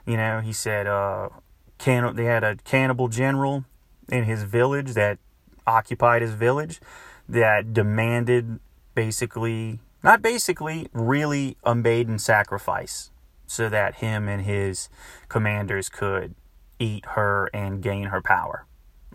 You 0.05 0.17
know, 0.17 0.39
he 0.39 0.53
said 0.53 0.87
uh, 0.87 1.29
can- 1.77 2.15
they 2.15 2.25
had 2.25 2.43
a 2.43 2.55
cannibal 2.57 3.07
general 3.07 3.65
in 4.09 4.23
his 4.25 4.43
village 4.43 4.93
that 4.93 5.19
occupied 5.65 6.21
his 6.21 6.33
village 6.33 6.81
that 7.27 7.73
demanded 7.73 8.59
basically, 8.95 9.79
not 10.03 10.21
basically, 10.21 10.87
really 10.93 11.57
a 11.63 11.73
maiden 11.73 12.19
sacrifice 12.19 13.11
so 13.45 13.69
that 13.69 13.95
him 13.95 14.27
and 14.27 14.43
his 14.43 14.89
commanders 15.29 15.89
could 15.89 16.35
eat 16.79 17.05
her 17.09 17.49
and 17.53 17.81
gain 17.81 18.05
her 18.05 18.21
power, 18.21 18.65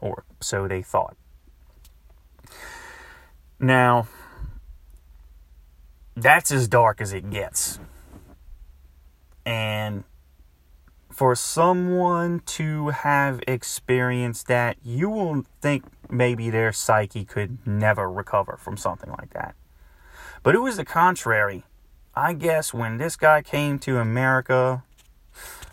or 0.00 0.24
so 0.40 0.68
they 0.68 0.82
thought. 0.82 1.16
Now, 3.60 4.06
that's 6.22 6.50
as 6.50 6.68
dark 6.68 7.00
as 7.00 7.12
it 7.12 7.30
gets. 7.30 7.78
And 9.44 10.04
for 11.10 11.34
someone 11.34 12.40
to 12.46 12.88
have 12.88 13.40
experienced 13.48 14.46
that, 14.46 14.76
you 14.84 15.08
will 15.08 15.44
think 15.60 15.84
maybe 16.10 16.50
their 16.50 16.72
psyche 16.72 17.24
could 17.24 17.66
never 17.66 18.10
recover 18.10 18.56
from 18.56 18.76
something 18.76 19.10
like 19.10 19.32
that. 19.32 19.54
But 20.42 20.54
it 20.54 20.60
was 20.60 20.76
the 20.76 20.84
contrary. 20.84 21.64
I 22.14 22.32
guess 22.34 22.74
when 22.74 22.98
this 22.98 23.16
guy 23.16 23.42
came 23.42 23.78
to 23.80 23.98
America 23.98 24.84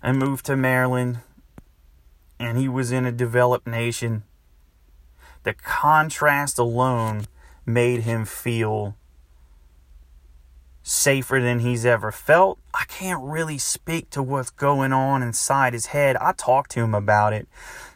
and 0.02 0.18
moved 0.18 0.46
to 0.46 0.56
Maryland 0.56 1.20
and 2.40 2.58
he 2.58 2.68
was 2.68 2.92
in 2.92 3.06
a 3.06 3.12
developed 3.12 3.68
nation, 3.68 4.24
the 5.44 5.54
contrast 5.54 6.58
alone 6.58 7.28
made 7.66 8.02
him 8.02 8.26
feel 8.26 8.96
safer 10.88 11.42
than 11.42 11.60
he's 11.60 11.84
ever 11.84 12.12
felt. 12.12 12.60
I 12.74 12.86
can't 12.88 13.22
really 13.22 13.58
speak 13.58 14.12
to 14.12 14.22
what's 14.22 14.52
going 14.52 14.94
on 14.94 15.24
inside 15.24 15.74
his 15.74 15.88
head. 15.88 16.16
I 16.18 16.32
talked 16.32 16.72
to 16.72 16.82
him 16.82 16.94
about 16.94 17.34
it, 17.34 17.48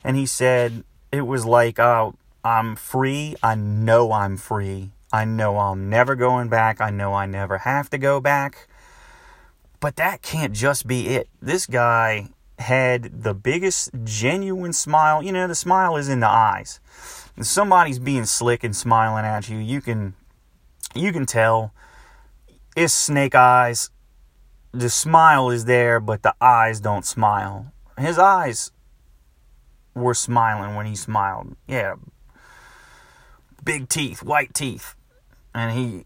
and 0.03 0.17
he 0.17 0.25
said 0.25 0.84
it 1.12 1.22
was 1.22 1.46
like, 1.46 1.79
oh, 1.79 2.15
I'm 2.43 2.75
free. 2.75 3.36
I 3.43 3.53
know 3.53 4.12
I'm 4.12 4.38
free. 4.38 4.89
I 5.13 5.24
know 5.24 5.60
I'm 5.60 5.89
never 5.89 6.15
going 6.15 6.50
back. 6.50 6.81
I 6.81 6.89
know 6.89 7.13
I 7.13 7.27
never 7.27 7.60
have 7.60 7.89
to 7.91 7.98
go 7.98 8.19
back. 8.19 8.67
But 9.79 9.96
that 9.98 10.22
can't 10.24 10.53
just 10.53 10.88
be 10.88 11.10
it. 11.10 11.29
This 11.41 11.67
guy 11.67 12.29
had 12.58 13.24
the 13.24 13.34
biggest 13.34 13.91
genuine 14.03 14.74
smile. 14.74 15.22
You 15.22 15.31
know, 15.31 15.48
the 15.48 15.55
smile 15.55 15.96
is 15.96 16.10
in 16.10 16.22
the 16.22 16.27
eyes. 16.27 16.79
If 17.38 17.46
somebody's 17.46 18.00
being 18.00 18.25
slick 18.25 18.63
and 18.63 18.75
smiling 18.75 19.25
at 19.25 19.48
you, 19.48 19.58
you 19.58 19.79
can 19.79 20.15
you 20.96 21.13
can 21.13 21.25
tell 21.27 21.72
is 22.79 22.93
snake 22.93 23.36
eyes. 23.36 23.89
The 24.71 24.89
smile 24.89 25.50
is 25.50 25.65
there, 25.65 26.00
but 26.00 26.24
the 26.24 26.33
eyes 26.39 26.79
don't 26.79 27.05
smile. 27.05 27.74
His 27.98 28.17
eyes 28.17 28.71
were 29.93 30.13
smiling 30.13 30.75
when 30.75 30.86
he 30.86 30.95
smiled. 30.95 31.57
Yeah. 31.67 31.95
Big 33.63 33.89
teeth, 33.89 34.24
white 34.24 34.53
teeth. 34.53 34.95
And 35.53 35.77
he 35.77 36.05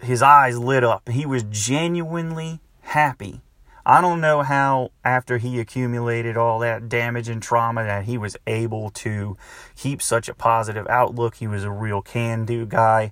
his 0.00 0.22
eyes 0.22 0.56
lit 0.56 0.84
up. 0.84 1.08
He 1.08 1.26
was 1.26 1.42
genuinely 1.42 2.60
happy. 2.82 3.42
I 3.84 4.00
don't 4.00 4.20
know 4.20 4.42
how, 4.42 4.92
after 5.04 5.38
he 5.38 5.58
accumulated 5.58 6.36
all 6.36 6.58
that 6.60 6.88
damage 6.88 7.28
and 7.28 7.42
trauma, 7.42 7.82
that 7.82 8.04
he 8.04 8.16
was 8.16 8.36
able 8.46 8.90
to 8.90 9.36
keep 9.76 10.00
such 10.00 10.28
a 10.28 10.34
positive 10.34 10.86
outlook. 10.88 11.36
He 11.36 11.46
was 11.46 11.64
a 11.64 11.70
real 11.70 12.00
can 12.00 12.44
do 12.44 12.64
guy 12.64 13.10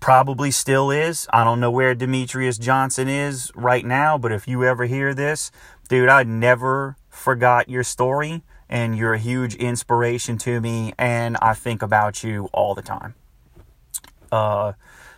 probably 0.00 0.50
still 0.50 0.90
is. 0.90 1.26
I 1.32 1.44
don't 1.44 1.60
know 1.60 1.70
where 1.70 1.94
Demetrius 1.94 2.58
Johnson 2.58 3.08
is 3.08 3.52
right 3.54 3.84
now, 3.84 4.18
but 4.18 4.32
if 4.32 4.48
you 4.48 4.64
ever 4.64 4.86
hear 4.86 5.14
this, 5.14 5.50
dude, 5.88 6.08
I 6.08 6.22
never 6.22 6.96
forgot 7.08 7.68
your 7.68 7.84
story 7.84 8.42
and 8.68 8.96
you're 8.96 9.14
a 9.14 9.18
huge 9.18 9.54
inspiration 9.54 10.38
to 10.38 10.60
me 10.60 10.92
and 10.98 11.36
I 11.40 11.54
think 11.54 11.82
about 11.82 12.22
you 12.22 12.48
all 12.52 12.74
the 12.74 12.82
time. 12.82 13.14
Uh, 14.30 14.72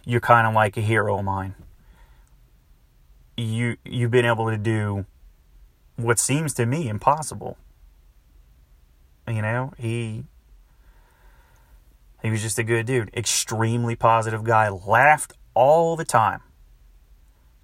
you're 0.05 0.21
kind 0.21 0.47
of 0.47 0.55
like 0.55 0.77
a 0.77 0.81
hero 0.81 1.19
of 1.19 1.25
mine. 1.25 1.55
You 3.37 3.77
you've 3.85 4.11
been 4.11 4.27
able 4.27 4.51
to 4.51 4.59
do 4.59 5.07
what 5.97 6.19
seems 6.19 6.55
to 6.55 6.67
me 6.67 6.89
impossible. 6.89 7.57
You 9.27 9.43
know, 9.43 9.73
he 9.79 10.25
he 12.23 12.31
was 12.31 12.43
just 12.43 12.59
a 12.59 12.65
good 12.65 12.87
dude. 12.87 13.11
Extremely 13.15 13.97
positive 13.97 14.45
guy. 14.45 14.69
Laughed 14.69 15.35
all 15.55 15.97
the 15.97 16.05
time. 16.05 16.41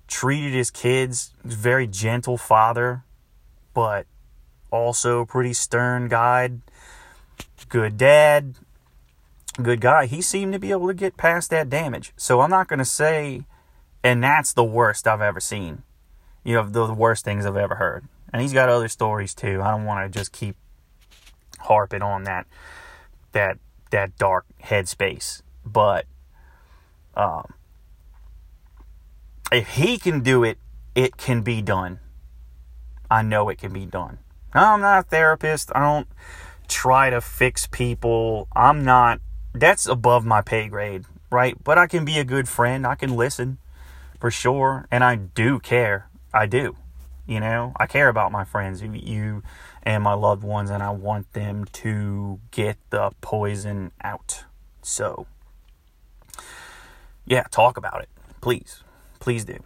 Treated 0.06 0.52
his 0.52 0.70
kids. 0.70 1.32
Very 1.44 1.86
gentle 1.86 2.38
father, 2.38 3.04
but 3.74 4.06
also 4.70 5.24
pretty 5.24 5.52
stern 5.52 6.08
guide. 6.08 6.60
Good 7.68 7.96
dad. 7.96 8.54
Good 9.60 9.80
guy. 9.80 10.06
He 10.06 10.22
seemed 10.22 10.52
to 10.52 10.58
be 10.58 10.70
able 10.70 10.86
to 10.88 10.94
get 10.94 11.16
past 11.16 11.50
that 11.50 11.68
damage. 11.68 12.12
So 12.16 12.40
I'm 12.40 12.50
not 12.50 12.68
going 12.68 12.78
to 12.78 12.84
say, 12.84 13.42
and 14.02 14.22
that's 14.22 14.52
the 14.52 14.64
worst 14.64 15.06
I've 15.06 15.20
ever 15.20 15.40
seen. 15.40 15.82
You 16.44 16.54
know, 16.54 16.68
the 16.68 16.94
worst 16.94 17.24
things 17.24 17.44
I've 17.44 17.56
ever 17.56 17.76
heard. 17.76 18.06
And 18.32 18.42
he's 18.42 18.52
got 18.52 18.68
other 18.68 18.88
stories 18.88 19.34
too. 19.34 19.60
I 19.62 19.70
don't 19.70 19.84
want 19.84 20.12
to 20.12 20.18
just 20.18 20.32
keep 20.32 20.56
harping 21.58 22.02
on 22.02 22.24
that 22.24 22.46
that 23.32 23.58
that 23.90 24.16
dark 24.16 24.44
headspace. 24.62 25.42
But 25.64 26.06
um, 27.14 27.54
if 29.52 29.68
he 29.68 29.98
can 29.98 30.20
do 30.20 30.44
it, 30.44 30.58
it 30.94 31.16
can 31.16 31.42
be 31.42 31.62
done. 31.62 32.00
I 33.10 33.22
know 33.22 33.48
it 33.48 33.58
can 33.58 33.72
be 33.72 33.86
done. 33.86 34.18
I'm 34.52 34.80
not 34.80 35.00
a 35.00 35.02
therapist. 35.02 35.70
I 35.74 35.80
don't 35.80 36.08
try 36.68 37.10
to 37.10 37.20
fix 37.20 37.66
people. 37.66 38.48
I'm 38.56 38.84
not, 38.84 39.20
that's 39.52 39.86
above 39.86 40.24
my 40.24 40.40
pay 40.40 40.68
grade, 40.68 41.04
right? 41.30 41.62
But 41.62 41.78
I 41.78 41.86
can 41.86 42.04
be 42.04 42.18
a 42.18 42.24
good 42.24 42.48
friend. 42.48 42.86
I 42.86 42.94
can 42.94 43.14
listen 43.14 43.58
for 44.18 44.30
sure. 44.30 44.86
And 44.90 45.04
I 45.04 45.16
do 45.16 45.60
care. 45.60 46.08
I 46.32 46.46
do. 46.46 46.76
You 47.26 47.40
know, 47.40 47.72
I 47.76 47.86
care 47.86 48.08
about 48.08 48.30
my 48.32 48.44
friends. 48.44 48.82
You 48.82 49.42
and 49.86 50.02
my 50.02 50.14
loved 50.14 50.42
ones, 50.42 50.68
and 50.68 50.82
I 50.82 50.90
want 50.90 51.32
them 51.32 51.64
to 51.64 52.40
get 52.50 52.76
the 52.90 53.12
poison 53.20 53.92
out. 54.02 54.44
So, 54.82 55.28
yeah, 57.24 57.44
talk 57.52 57.76
about 57.76 58.02
it. 58.02 58.08
Please. 58.40 58.82
Please 59.20 59.44
do. 59.44 59.58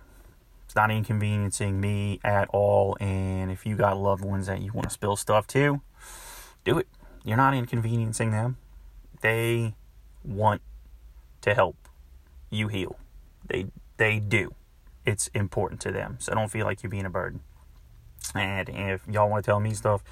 It's 0.67 0.77
not 0.77 0.91
inconveniencing 0.91 1.81
me 1.81 2.21
at 2.23 2.49
all. 2.51 2.99
And 3.01 3.51
if 3.51 3.65
you 3.65 3.77
got 3.77 3.99
loved 3.99 4.23
ones 4.23 4.47
that 4.47 4.61
you 4.61 4.73
want 4.73 4.85
to 4.85 4.91
spill 4.91 5.17
stuff 5.17 5.47
to, 5.49 5.81
do 6.65 6.79
it. 6.79 6.87
You're 7.25 7.39
not 7.39 7.55
inconveniencing 7.55 8.31
them. 8.31 8.59
They 9.23 9.75
want 10.23 10.61
to 11.41 11.55
help 11.55 11.77
you 12.51 12.69
heal. 12.69 12.99
They 13.47 13.67
they 13.97 14.19
do. 14.19 14.55
It's 15.07 15.29
important 15.29 15.81
to 15.83 15.93
them. 15.93 16.19
So 16.21 16.35
don't 16.35 16.51
feel 16.51 16.67
like 16.67 16.83
you're 16.83 16.91
being 16.91 17.07
a 17.07 17.11
burden. 17.11 17.41
And 18.35 18.69
if 18.69 19.03
y'all 19.09 19.29
want 19.29 19.45
to 19.45 19.51
tell 19.51 19.61
me 19.61 19.75
stuff, 19.75 20.03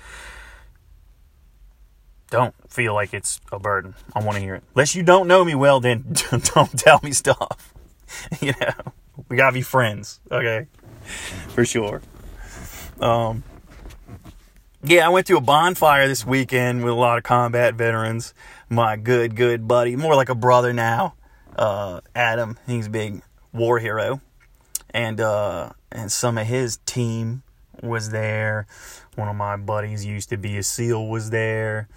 don't 2.31 2.55
feel 2.68 2.94
like 2.94 3.14
it's 3.14 3.40
a 3.53 3.59
burden. 3.59 3.94
I 4.14 4.23
want 4.23 4.37
to 4.37 4.42
hear 4.42 4.57
it. 4.57 4.64
Unless 4.75 4.94
you 4.94 5.03
don't 5.03 5.29
know 5.29 5.44
me 5.44 5.55
well, 5.55 5.81
then 5.81 6.05
don't 6.55 6.79
tell 6.79 7.01
me 7.03 7.12
stuff. 7.12 7.73
you 8.40 8.53
know, 8.61 8.92
we 9.29 9.37
gotta 9.37 9.53
be 9.53 9.62
friends, 9.62 10.21
okay? 10.31 10.66
For 11.49 11.64
sure. 11.64 12.03
Um, 13.01 13.44
yeah, 14.83 15.07
I 15.07 15.09
went 15.09 15.27
to 15.29 15.37
a 15.37 15.40
bonfire 15.40 16.07
this 16.07 16.27
weekend 16.27 16.85
with 16.85 16.92
a 16.92 16.97
lot 16.97 17.18
of 17.18 17.25
combat 17.25 17.75
veterans. 17.75 18.35
My 18.68 18.97
good, 18.97 19.35
good 19.35 19.66
buddy, 19.66 19.97
more 19.97 20.14
like 20.14 20.29
a 20.29 20.35
brother 20.35 20.73
now, 20.73 21.14
uh, 21.57 22.01
Adam. 22.14 22.59
He's 22.66 22.87
a 22.87 22.90
big 22.90 23.23
war 23.53 23.79
hero, 23.79 24.21
and 24.90 25.21
uh, 25.21 25.71
and 25.90 26.12
some 26.12 26.38
of 26.38 26.47
his 26.47 26.79
team 26.87 27.42
was 27.83 28.11
there. 28.11 28.67
One 29.14 29.29
of 29.29 29.37
my 29.37 29.57
buddies 29.57 30.05
used 30.05 30.29
to 30.31 30.37
be 30.37 30.57
a 30.59 30.62
SEAL 30.62 31.09
was 31.09 31.31
there, 31.31 31.88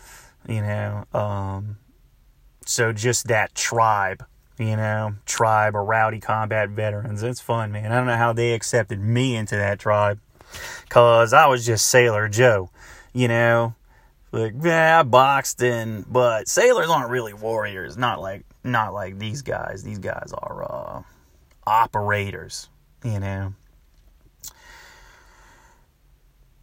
you 0.48 0.62
know. 0.62 1.06
Um, 1.14 1.78
so 2.66 2.94
just 2.94 3.28
that 3.28 3.54
tribe, 3.56 4.26
you 4.58 4.76
know, 4.76 5.16
tribe 5.26 5.76
of 5.76 5.88
rowdy 5.88 6.20
combat 6.20 6.70
veterans. 6.70 7.24
It's 7.24 7.42
fun, 7.42 7.72
man. 7.72 7.92
I 7.92 7.98
don't 7.98 8.08
know 8.08 8.18
how 8.18 8.34
they 8.34 8.54
accepted 8.54 9.00
me 9.00 9.36
into 9.36 9.56
that 9.56 9.80
tribe 9.80 10.20
because 10.84 11.34
I 11.34 11.48
was 11.48 11.66
just 11.66 11.88
Sailor 11.88 12.28
Joe, 12.28 12.70
you 13.14 13.28
know. 13.28 13.76
Like, 14.34 14.54
yeah, 14.64 15.02
I 15.02 15.04
boxed 15.04 15.62
in, 15.62 16.06
but 16.10 16.48
sailors 16.48 16.90
aren't 16.90 17.10
really 17.10 17.34
warriors. 17.34 17.98
Not 17.98 18.22
like, 18.22 18.46
not 18.64 18.94
like 18.94 19.20
these 19.20 19.42
guys. 19.42 19.84
These 19.84 20.00
guys 20.00 20.32
are, 20.34 20.64
uh, 20.64 21.02
operators, 21.68 22.70
you 23.04 23.20
know. 23.20 23.54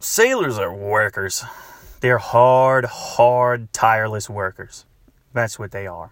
Sailors 0.01 0.57
are 0.57 0.73
workers. 0.73 1.43
They're 1.99 2.19
hard, 2.19 2.85
hard, 2.85 3.73
tireless 3.73 4.29
workers. 4.29 4.85
That's 5.33 5.59
what 5.59 5.71
they 5.71 5.87
are. 5.87 6.11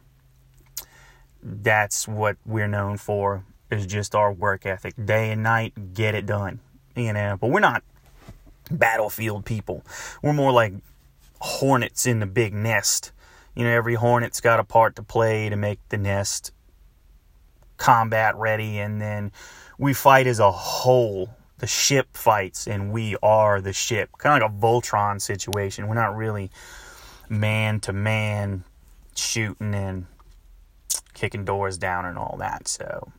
That's 1.42 2.06
what 2.06 2.36
we're 2.46 2.68
known 2.68 2.98
for 2.98 3.46
is 3.72 3.86
just 3.86 4.14
our 4.14 4.34
work 4.34 4.66
ethic. 4.66 4.94
Day 5.04 5.32
and 5.32 5.42
night, 5.42 5.94
get 5.94 6.16
it 6.16 6.26
done. 6.26 6.60
You 6.98 7.14
know, 7.14 7.38
but 7.40 7.50
we're 7.50 7.62
not 7.62 7.82
battlefield 8.70 9.46
people. 9.46 9.84
We're 10.22 10.34
more 10.34 10.52
like 10.52 10.74
hornets 11.40 12.06
in 12.06 12.20
the 12.20 12.26
big 12.26 12.54
nest. 12.54 13.14
You 13.56 13.64
know, 13.64 13.70
every 13.70 13.96
hornet's 13.96 14.42
got 14.42 14.60
a 14.60 14.66
part 14.66 14.98
to 14.98 15.04
play 15.04 15.48
to 15.48 15.56
make 15.56 15.80
the 15.88 15.98
nest 15.98 16.52
combat 17.78 18.36
ready 18.36 18.80
and 18.80 19.00
then 19.00 19.32
we 19.78 19.94
fight 19.94 20.26
as 20.26 20.40
a 20.40 20.52
whole 20.52 21.30
the 21.60 21.68
ship 21.68 22.10
fights 22.14 22.68
and 22.68 22.92
we 22.92 23.16
are 23.24 23.62
the 23.62 23.74
ship. 23.74 24.12
Kind 24.18 24.42
of 24.42 24.52
like 24.52 24.58
a 24.58 24.62
Voltron 24.62 25.22
situation. 25.22 25.88
We're 25.88 25.96
not 25.96 26.16
really 26.16 26.52
man 27.30 27.80
to 27.82 27.94
man 27.94 28.64
shooting 29.16 29.74
and 29.74 30.06
kicking 31.14 31.46
doors 31.46 31.78
down 31.78 32.06
and 32.06 32.18
all 32.18 32.38
that. 32.40 32.68
So, 32.68 33.12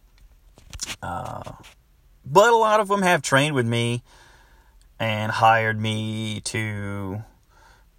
uh, 1.03 1.53
but 2.25 2.53
a 2.53 2.57
lot 2.57 2.81
of 2.81 2.89
them 2.89 3.03
have 3.03 3.23
trained 3.23 3.55
with 3.55 3.67
me 3.67 4.03
and 5.01 5.33
hired 5.33 5.81
me 5.81 6.41
to 6.43 7.25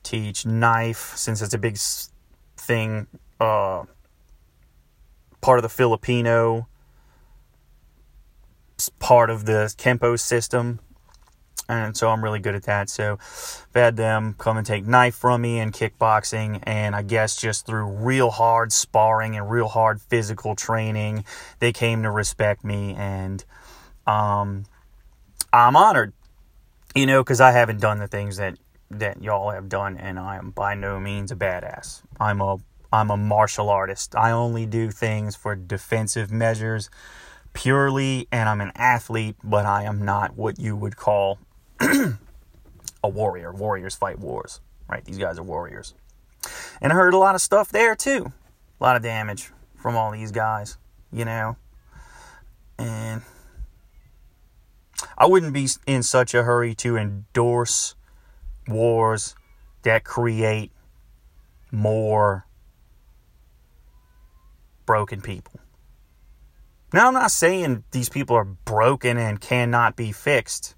teach 0.03 0.45
knife 0.45 1.13
since 1.17 1.41
it's 1.41 1.53
a 1.53 1.57
big 1.57 1.77
thing. 2.57 3.07
Uh, 3.39 3.83
part 5.41 5.59
of 5.59 5.63
the 5.63 5.69
Filipino 5.69 6.68
part 8.87 9.29
of 9.29 9.45
the 9.45 9.73
Kempo 9.77 10.17
system 10.17 10.79
and 11.69 11.95
so 11.95 12.09
I'm 12.09 12.23
really 12.23 12.39
good 12.39 12.55
at 12.55 12.63
that. 12.63 12.89
So 12.89 13.19
I've 13.21 13.81
had 13.81 13.95
them 13.95 14.35
come 14.37 14.57
and 14.57 14.65
take 14.65 14.85
knife 14.87 15.15
from 15.15 15.41
me 15.41 15.59
and 15.59 15.71
kickboxing, 15.71 16.61
and 16.63 16.95
I 16.95 17.03
guess 17.03 17.39
just 17.39 17.65
through 17.65 17.85
real 17.85 18.31
hard 18.31 18.73
sparring 18.73 19.37
and 19.37 19.49
real 19.49 19.67
hard 19.67 20.01
physical 20.01 20.55
training, 20.55 21.23
they 21.59 21.71
came 21.71 22.03
to 22.03 22.11
respect 22.11 22.63
me, 22.63 22.95
and 22.95 23.45
um, 24.07 24.65
I'm 25.53 25.75
honored, 25.75 26.13
you 26.95 27.05
know, 27.05 27.23
because 27.23 27.39
I 27.39 27.51
haven't 27.51 27.79
done 27.79 27.99
the 27.99 28.07
things 28.07 28.37
that 28.37 28.57
that 28.91 29.21
y'all 29.21 29.51
have 29.51 29.69
done, 29.69 29.97
and 29.97 30.17
I 30.17 30.37
am 30.37 30.49
by 30.49 30.73
no 30.73 30.99
means 30.99 31.31
a 31.31 31.35
badass. 31.35 32.01
I'm 32.19 32.41
a 32.41 32.57
I'm 32.91 33.11
a 33.11 33.17
martial 33.17 33.69
artist. 33.69 34.15
I 34.15 34.31
only 34.31 34.65
do 34.65 34.89
things 34.89 35.35
for 35.35 35.55
defensive 35.55 36.31
measures 36.31 36.89
purely, 37.53 38.27
and 38.31 38.47
I'm 38.47 38.61
an 38.61 38.71
athlete, 38.75 39.35
but 39.43 39.65
I 39.65 39.83
am 39.83 40.03
not 40.03 40.37
what 40.37 40.59
you 40.59 40.75
would 40.75 40.95
call 40.95 41.39
a 41.79 43.09
warrior. 43.09 43.51
Warriors 43.51 43.95
fight 43.95 44.19
wars, 44.19 44.61
right? 44.87 45.03
These 45.03 45.17
guys 45.17 45.37
are 45.37 45.43
warriors. 45.43 45.93
And 46.81 46.91
I 46.91 46.95
heard 46.95 47.13
a 47.13 47.17
lot 47.17 47.35
of 47.35 47.41
stuff 47.41 47.69
there 47.69 47.95
too. 47.95 48.31
A 48.79 48.83
lot 48.83 48.95
of 48.95 49.03
damage 49.03 49.51
from 49.75 49.95
all 49.95 50.11
these 50.11 50.31
guys, 50.31 50.77
you 51.11 51.25
know. 51.25 51.57
And 52.77 53.21
I 55.17 55.25
wouldn't 55.25 55.53
be 55.53 55.67
in 55.85 56.03
such 56.03 56.33
a 56.33 56.43
hurry 56.43 56.75
to 56.75 56.95
endorse 56.97 57.95
wars 58.67 59.35
that 59.83 60.03
create 60.03 60.71
more 61.71 62.45
broken 64.85 65.21
people. 65.21 65.59
Now, 66.91 67.07
I'm 67.07 67.13
not 67.13 67.31
saying 67.31 67.83
these 67.91 68.09
people 68.09 68.35
are 68.35 68.45
broken 68.45 69.17
and 69.17 69.39
cannot 69.39 69.95
be 69.95 70.11
fixed. 70.11 70.75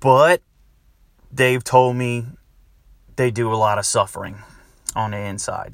But 0.00 0.42
they've 1.32 1.64
told 1.64 1.96
me 1.96 2.26
they 3.16 3.30
do 3.30 3.52
a 3.52 3.56
lot 3.56 3.78
of 3.78 3.86
suffering 3.86 4.36
on 4.94 5.12
the 5.12 5.18
inside. 5.18 5.72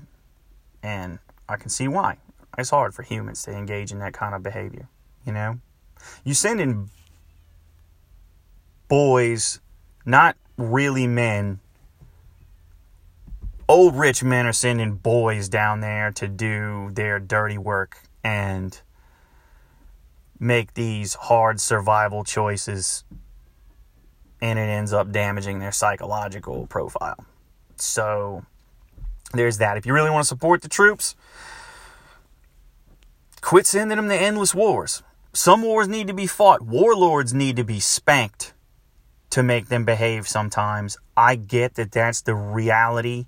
And 0.83 1.19
I 1.49 1.57
can 1.57 1.69
see 1.69 1.89
why. 1.89 2.19
It's 2.57 2.71
hard 2.71 2.95
for 2.95 3.03
humans 3.03 3.43
to 3.45 3.51
engage 3.51 3.91
in 3.91 3.99
that 3.99 4.13
kind 4.13 4.35
of 4.35 4.43
behavior, 4.43 4.89
you 5.27 5.33
know? 5.33 5.59
You 6.25 6.35
send 6.35 6.61
in 6.61 6.91
boys, 8.89 9.61
not 10.05 10.37
really 10.57 11.07
men. 11.07 11.61
Old 13.69 13.97
rich 13.97 14.23
men 14.23 14.47
are 14.47 14.53
sending 14.53 14.95
boys 14.95 15.49
down 15.49 15.81
there 15.81 16.13
to 16.13 16.29
do 16.29 16.91
their 16.93 17.19
dirty 17.19 17.59
work 17.59 17.99
and 18.25 18.81
make 20.39 20.75
these 20.75 21.15
hard 21.15 21.61
survival 21.61 22.25
choices 22.25 23.05
and 24.41 24.59
it 24.59 24.63
ends 24.63 24.93
up 24.93 25.13
damaging 25.13 25.61
their 25.61 25.71
psychological 25.71 26.67
profile. 26.67 27.25
So 27.77 28.45
there's 29.33 29.59
that. 29.59 29.77
If 29.77 29.87
you 29.87 29.95
really 29.95 30.11
want 30.11 30.25
to 30.25 30.29
support 30.29 30.63
the 30.63 30.69
troops, 30.69 31.15
quit 33.41 33.67
sending 33.67 33.97
them 33.97 34.09
to 34.09 34.17
endless 34.17 34.55
wars. 34.55 35.03
Some 35.33 35.63
wars 35.63 35.89
need 35.89 36.09
to 36.09 36.15
be 36.15 36.27
fought. 36.27 36.61
Warlords 36.61 37.33
need 37.33 37.57
to 37.57 37.65
be 37.65 37.79
spanked 37.79 38.53
to 39.31 39.43
make 39.43 39.69
them 39.69 39.85
behave 39.85 40.29
sometimes. 40.29 40.99
I 41.17 41.37
get 41.37 41.77
that 41.77 41.93
that's 41.93 42.21
the 42.21 42.35
reality 42.35 43.27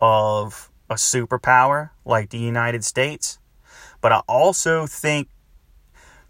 of 0.00 0.70
a 0.90 0.94
superpower 0.94 1.90
like 2.04 2.30
the 2.30 2.38
United 2.38 2.84
States, 2.84 3.38
but 4.02 4.12
I 4.12 4.18
also 4.28 4.86
think 4.86 5.28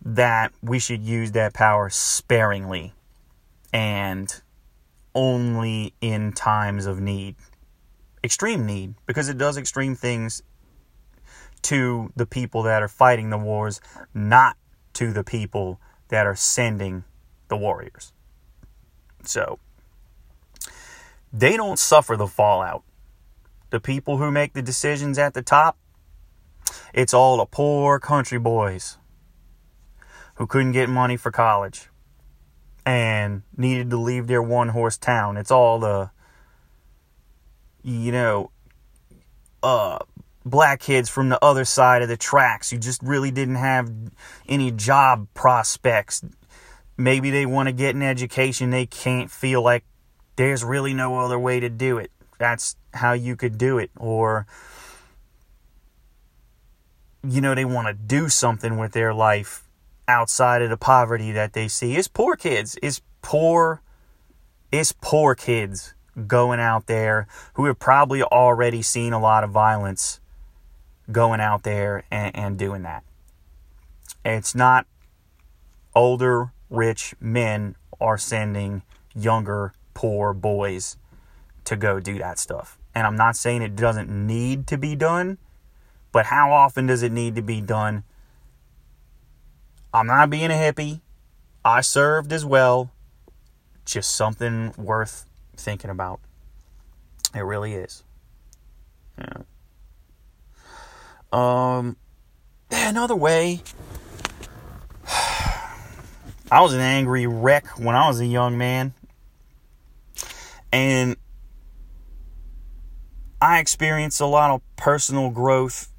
that 0.05 0.53
we 0.63 0.79
should 0.79 1.03
use 1.03 1.33
that 1.33 1.55
power 1.55 1.91
sparingly 1.91 2.93
and 3.73 4.43
only 5.15 5.95
in 6.01 6.33
times 6.33 6.87
of 6.87 7.01
need, 7.01 7.35
extreme 8.23 8.67
need, 8.67 8.95
because 9.07 9.29
it 9.29 9.39
does 9.39 9.57
extreme 9.57 9.97
things 9.97 10.43
to 11.63 12.13
the 12.15 12.27
people 12.27 12.63
that 12.63 12.83
are 12.83 12.89
fighting 12.89 13.31
the 13.31 13.39
wars, 13.39 13.81
not 14.13 14.57
to 14.95 15.13
the 15.13 15.25
people 15.25 15.81
that 16.09 16.27
are 16.27 16.37
sending 16.37 17.05
the 17.49 17.57
warriors. 17.57 18.13
So, 19.25 19.59
they 21.33 21.57
don't 21.57 21.79
suffer 21.79 22.17
the 22.17 22.27
fallout. 22.27 22.83
The 23.71 23.81
people 23.81 24.19
who 24.19 24.31
make 24.31 24.53
the 24.53 24.63
decisions 24.63 25.19
at 25.19 25.33
the 25.33 25.43
top, 25.43 25.79
it's 26.93 27.15
all 27.15 27.39
the 27.39 27.47
poor 27.47 27.99
country 27.99 28.39
boys 28.39 28.99
who 30.37 30.47
couldn't 30.47 30.73
get 30.73 30.89
money 30.89 31.17
for 31.17 31.31
college 31.31 31.89
and 32.85 33.43
needed 33.57 33.91
to 33.91 33.97
leave 33.97 34.27
their 34.27 34.43
one 34.43 34.71
horse 34.71 34.99
town. 34.99 35.37
It's 35.37 35.51
all 35.51 35.79
the, 35.79 36.11
you 37.83 38.13
know, 38.13 38.51
uh, 39.63 39.99
black 40.45 40.81
kids 40.81 41.09
from 41.09 41.29
the 41.29 41.43
other 41.45 41.65
side 41.65 42.03
of 42.03 42.09
the 42.09 42.17
tracks 42.17 42.71
who 42.71 42.79
just 42.79 43.03
really 43.03 43.31
didn't 43.31 43.57
have 43.57 43.93
any 44.49 44.71
job 44.71 45.29
prospects. 45.35 46.25
Maybe 46.97 47.31
they 47.31 47.47
want 47.47 47.69
to 47.69 47.73
get 47.73 47.95
an 47.95 48.03
education, 48.03 48.71
they 48.71 48.87
can't 48.87 49.31
feel 49.31 49.63
like 49.63 49.85
there's 50.37 50.65
really 50.65 50.95
no 50.95 51.21
other 51.21 51.39
way 51.39 51.61
to 51.61 51.69
do 51.69 51.99
it. 51.99 52.11
That's 52.39 52.77
how 52.95 53.13
you 53.13 53.37
could 53.37 53.59
do 53.59 53.79
it. 53.79 53.91
Or, 53.97 54.47
you 57.27 57.41
know, 57.41 57.55
they 57.55 57.65
want 57.65 57.89
to 57.89 57.95
do 57.95 58.29
something 58.29 58.79
with 58.79 58.93
their 58.93 59.15
life 59.15 59.65
outside 60.09 60.63
of 60.63 60.71
the 60.71 60.77
poverty 60.77 61.33
that 61.33 61.53
they 61.53 61.69
see. 61.69 61.97
It's 61.97 62.09
poor 62.09 62.37
kids. 62.37 62.79
It's 62.83 63.01
poor 63.23 63.83
it's 64.73 64.93
poor 65.03 65.35
kids 65.35 65.95
going 66.27 66.59
out 66.59 66.87
there 66.87 67.27
who 67.55 67.67
have 67.67 67.79
probably 67.79 68.23
already 68.23 68.81
seen 68.81 69.13
a 69.13 69.21
lot 69.21 69.45
of 69.45 69.51
violence 69.51 70.19
going 71.11 71.41
out 71.41 71.63
there 71.63 72.05
and, 72.11 72.35
and 72.35 72.59
doing 72.59 72.83
that. 72.83 73.05
It's 74.25 74.55
not 74.55 74.87
older 75.95 76.53
rich 76.71 77.15
men 77.21 77.77
are 78.01 78.17
sending 78.17 78.83
younger 79.15 79.75
poor 79.93 80.33
boys 80.33 80.97
to 81.65 81.77
go 81.77 82.01
do 82.01 82.19
that 82.19 82.39
stuff. 82.39 82.79
And 82.95 83.07
I'm 83.07 83.17
not 83.17 83.37
saying 83.37 83.61
it 83.61 83.77
doesn't 83.77 84.09
need 84.09 84.67
to 84.69 84.79
be 84.79 84.97
done, 84.97 85.37
but 86.13 86.27
how 86.27 86.53
often 86.53 86.87
does 86.87 87.03
it 87.03 87.11
need 87.11 87.35
to 87.35 87.43
be 87.43 87.61
done 87.61 88.05
I'm 89.95 90.07
not 90.07 90.31
being 90.31 90.51
a 90.51 90.55
hippie. 90.55 91.01
I 91.65 91.83
served 91.83 92.33
as 92.33 92.45
well. 92.45 92.91
Just 93.85 94.17
something 94.17 94.73
worth 94.79 95.27
thinking 95.57 95.91
about. 95.91 96.21
It 97.35 97.41
really 97.41 97.75
is. 97.75 98.03
Yeah. 99.19 99.43
Um, 101.31 101.97
another 102.71 103.17
way. 103.17 103.61
I 106.51 106.61
was 106.61 106.73
an 106.75 106.81
angry 106.81 107.27
wreck 107.27 107.79
when 107.79 107.95
I 107.95 108.09
was 108.09 108.21
a 108.21 108.27
young 108.27 108.57
man. 108.57 108.95
And 110.73 111.17
I 113.43 113.59
experienced 113.59 114.21
a 114.23 114.27
lot 114.27 114.51
of 114.51 114.63
personal 114.77 115.29
growth 115.29 115.92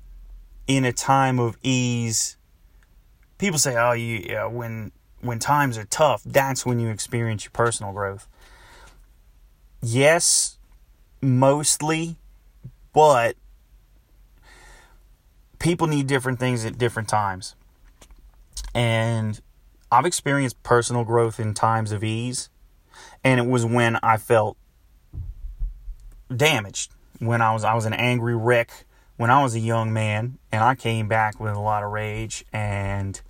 in 0.67 0.86
a 0.86 0.93
time 0.93 1.39
of 1.39 1.58
ease 1.63 2.38
people 3.43 3.60
say, 3.60 3.76
"Oh, 3.76 3.91
you 3.91 4.26
yeah, 4.30 4.45
when 4.45 4.91
when 5.21 5.38
times 5.38 5.78
are 5.78 5.84
tough, 5.84 6.23
that's 6.26 6.65
when 6.65 6.80
you 6.80 6.89
experience 6.89 7.43
your 7.43 7.52
personal 7.52 7.91
growth." 7.91 8.28
Yes, 9.82 10.58
mostly, 11.21 12.15
but 12.93 13.36
people 15.60 15.88
need 15.88 16.08
different 16.08 16.39
things 16.39 16.63
at 16.63 16.78
different 16.78 17.10
times. 17.10 17.56
And 18.73 19.41
I've 19.91 20.06
experienced 20.06 20.63
personal 20.63 21.04
growth 21.04 21.38
in 21.38 21.54
times 21.54 21.91
of 21.91 22.02
ease, 22.02 22.49
and 23.26 23.41
it 23.41 23.45
was 23.45 23.65
when 23.65 23.97
I 24.02 24.15
felt 24.15 24.58
damaged, 26.34 26.93
when 27.19 27.41
I 27.41 27.52
was 27.54 27.65
I 27.65 27.73
was 27.73 27.86
an 27.86 27.93
angry 27.93 28.38
wreck 28.38 28.86
when 29.17 29.30
I 29.30 29.41
was 29.43 29.56
a 29.56 29.60
young 29.60 29.93
man 29.93 30.38
and 30.52 30.63
I 30.63 30.76
came 30.76 31.08
back 31.08 31.39
with 31.39 31.54
a 31.54 31.60
lot 31.60 31.84
of 31.84 31.91
rage 31.91 32.45
and 32.52 33.21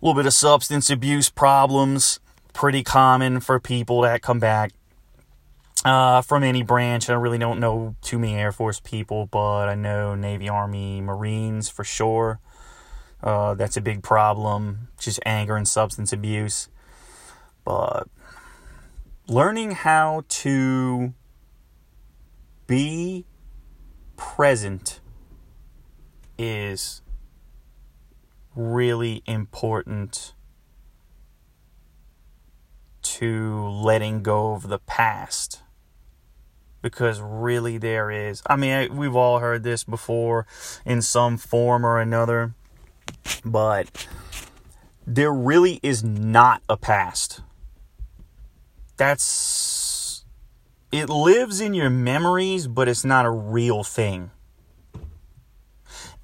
a 0.00 0.04
little 0.04 0.14
bit 0.18 0.26
of 0.26 0.32
substance 0.32 0.90
abuse 0.90 1.28
problems, 1.28 2.20
pretty 2.52 2.82
common 2.82 3.40
for 3.40 3.58
people 3.60 4.00
that 4.02 4.22
come 4.22 4.38
back. 4.38 4.72
uh, 5.84 6.20
from 6.22 6.42
any 6.42 6.62
branch. 6.62 7.08
I 7.08 7.14
really 7.14 7.38
don't 7.38 7.60
know 7.60 7.94
too 8.02 8.18
many 8.18 8.36
Air 8.36 8.50
Force 8.52 8.80
people, 8.80 9.26
but 9.26 9.68
I 9.68 9.74
know 9.74 10.14
Navy, 10.14 10.48
Army, 10.48 11.00
Marines 11.00 11.68
for 11.68 11.84
sure. 11.84 12.40
Uh, 13.22 13.54
that's 13.54 13.76
a 13.76 13.80
big 13.80 14.02
problem, 14.02 14.88
just 14.98 15.20
anger 15.24 15.56
and 15.56 15.66
substance 15.66 16.12
abuse. 16.12 16.68
But 17.64 18.08
learning 19.28 19.72
how 19.72 20.24
to 20.28 21.14
be 22.66 23.24
present 24.16 25.00
is 26.38 27.02
really 28.54 29.22
important 29.26 30.34
to 33.02 33.66
letting 33.68 34.22
go 34.22 34.52
of 34.52 34.68
the 34.68 34.78
past. 34.78 35.62
Because 36.82 37.20
really 37.20 37.78
there 37.78 38.12
is 38.12 38.44
i 38.46 38.54
mean 38.54 38.94
we've 38.94 39.16
all 39.16 39.40
heard 39.40 39.64
this 39.64 39.82
before 39.82 40.46
in 40.84 41.02
some 41.02 41.36
form 41.36 41.84
or 41.84 41.98
another 41.98 42.54
but 43.44 44.06
there 45.06 45.32
really 45.32 45.78
is 45.82 46.02
not 46.02 46.62
a 46.68 46.76
past. 46.76 47.40
That's 48.96 49.22
it 50.92 51.08
lives 51.08 51.60
in 51.60 51.74
your 51.74 51.90
memories 51.90 52.66
but 52.66 52.88
it's 52.88 53.04
not 53.04 53.26
a 53.26 53.30
real 53.30 53.82
thing 53.82 54.30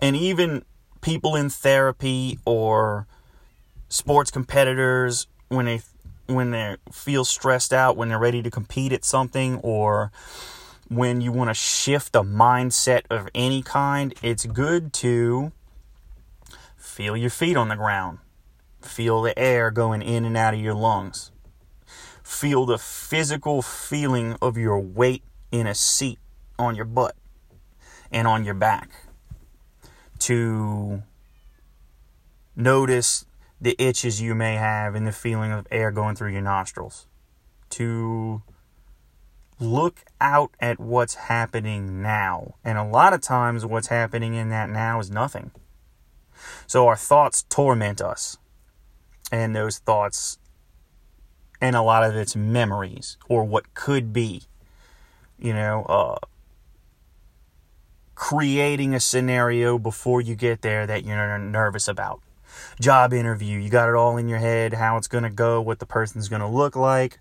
and 0.00 0.16
even 0.16 0.64
people 1.00 1.36
in 1.36 1.50
therapy 1.50 2.38
or 2.44 3.06
sports 3.88 4.30
competitors 4.30 5.26
when 5.48 5.66
they 5.66 5.82
when 6.26 6.50
they 6.50 6.76
feel 6.90 7.24
stressed 7.24 7.72
out, 7.72 7.96
when 7.96 8.08
they're 8.08 8.18
ready 8.18 8.42
to 8.42 8.50
compete 8.50 8.92
at 8.92 9.04
something, 9.04 9.58
or 9.58 10.10
when 10.88 11.20
you 11.20 11.32
want 11.32 11.50
to 11.50 11.54
shift 11.54 12.14
a 12.16 12.22
mindset 12.22 13.02
of 13.10 13.28
any 13.34 13.60
kind, 13.60 14.14
it's 14.22 14.46
good 14.46 14.92
to 14.94 15.52
feel 16.76 17.16
your 17.16 17.30
feet 17.30 17.56
on 17.56 17.68
the 17.68 17.76
ground. 17.76 18.18
Feel 18.80 19.20
the 19.22 19.38
air 19.38 19.70
going 19.70 20.00
in 20.00 20.24
and 20.24 20.36
out 20.36 20.54
of 20.54 20.60
your 20.60 20.74
lungs. 20.74 21.31
Feel 22.32 22.66
the 22.66 22.78
physical 22.78 23.62
feeling 23.62 24.36
of 24.42 24.56
your 24.56 24.80
weight 24.80 25.22
in 25.52 25.66
a 25.66 25.74
seat 25.74 26.18
on 26.58 26.74
your 26.74 26.86
butt 26.86 27.14
and 28.10 28.26
on 28.26 28.44
your 28.44 28.54
back. 28.54 28.90
To 30.20 31.02
notice 32.56 33.26
the 33.60 33.76
itches 33.78 34.20
you 34.20 34.34
may 34.34 34.54
have 34.54 34.94
and 34.94 35.06
the 35.06 35.12
feeling 35.12 35.52
of 35.52 35.68
air 35.70 35.92
going 35.92 36.16
through 36.16 36.32
your 36.32 36.42
nostrils. 36.42 37.06
To 37.70 38.42
look 39.60 40.00
out 40.20 40.52
at 40.58 40.80
what's 40.80 41.14
happening 41.14 42.02
now. 42.02 42.54
And 42.64 42.76
a 42.78 42.84
lot 42.84 43.12
of 43.12 43.20
times, 43.20 43.64
what's 43.64 43.88
happening 43.88 44.34
in 44.34 44.48
that 44.48 44.70
now 44.70 44.98
is 44.98 45.10
nothing. 45.10 45.52
So 46.66 46.88
our 46.88 46.96
thoughts 46.96 47.44
torment 47.48 48.00
us. 48.00 48.38
And 49.30 49.54
those 49.54 49.78
thoughts, 49.78 50.38
and 51.62 51.76
a 51.76 51.80
lot 51.80 52.02
of 52.02 52.16
it's 52.16 52.34
memories 52.34 53.16
or 53.28 53.44
what 53.44 53.72
could 53.72 54.12
be, 54.12 54.42
you 55.38 55.54
know, 55.54 55.84
uh, 55.84 56.18
creating 58.16 58.94
a 58.94 59.00
scenario 59.00 59.78
before 59.78 60.20
you 60.20 60.34
get 60.34 60.60
there 60.62 60.86
that 60.86 61.04
you're 61.04 61.38
nervous 61.38 61.86
about 61.86 62.20
job 62.80 63.14
interview. 63.14 63.60
You 63.60 63.70
got 63.70 63.88
it 63.88 63.94
all 63.94 64.16
in 64.16 64.28
your 64.28 64.40
head, 64.40 64.74
how 64.74 64.96
it's 64.96 65.06
going 65.06 65.22
to 65.22 65.30
go, 65.30 65.60
what 65.62 65.78
the 65.78 65.86
person's 65.86 66.28
going 66.28 66.42
to 66.42 66.48
look 66.48 66.74
like, 66.74 67.18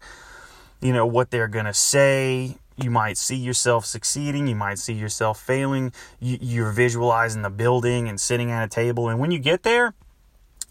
you 0.81 0.91
know, 0.91 1.05
what 1.05 1.29
they're 1.29 1.47
going 1.47 1.65
to 1.65 1.73
say. 1.73 2.57
You 2.77 2.89
might 2.89 3.17
see 3.17 3.35
yourself 3.35 3.85
succeeding, 3.85 4.47
you 4.47 4.55
might 4.55 4.79
see 4.79 4.93
yourself 4.93 5.39
failing. 5.39 5.93
You're 6.19 6.71
visualizing 6.71 7.43
the 7.43 7.51
building 7.51 8.09
and 8.09 8.19
sitting 8.19 8.49
at 8.49 8.63
a 8.63 8.67
table. 8.67 9.07
And 9.07 9.19
when 9.19 9.29
you 9.29 9.37
get 9.37 9.61
there, 9.61 9.93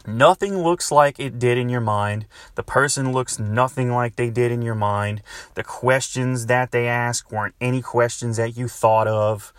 Nothing 0.07 0.63
looks 0.63 0.91
like 0.91 1.21
it 1.21 1.39
did 1.39 1.59
in 1.59 1.69
your 1.69 1.81
mind. 1.81 2.27
The 2.55 2.63
person 2.63 3.13
looks 3.13 3.39
nothing 3.39 3.93
like 3.93 4.17
they 4.17 4.31
did 4.31 4.51
in 4.51 4.63
your 4.63 4.75
mind. 4.75 5.23
The 5.55 5.65
questions 5.65 6.47
that 6.47 6.71
they 6.71 6.89
ask 6.89 7.31
weren't 7.31 7.55
any 7.61 7.83
questions 7.83 8.39
that 8.39 8.57
you 8.57 8.67
thought 8.67 9.07
of. 9.07 9.53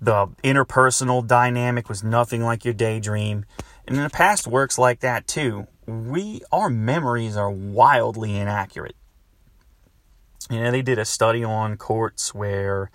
The 0.00 0.26
interpersonal 0.42 1.26
dynamic 1.26 1.88
was 1.88 2.02
nothing 2.02 2.42
like 2.42 2.64
your 2.64 2.74
daydream. 2.74 3.44
And 3.86 3.96
in 3.96 4.02
the 4.02 4.10
past 4.10 4.46
works 4.46 4.78
like 4.78 5.00
that 5.00 5.26
too. 5.26 5.66
We 5.86 6.42
our 6.50 6.70
memories 6.70 7.36
are 7.36 7.50
wildly 7.50 8.36
inaccurate. 8.36 8.96
You 10.50 10.60
know, 10.60 10.70
they 10.70 10.82
did 10.82 10.98
a 10.98 11.04
study 11.04 11.44
on 11.44 11.76
courts 11.76 12.34
where 12.34 12.90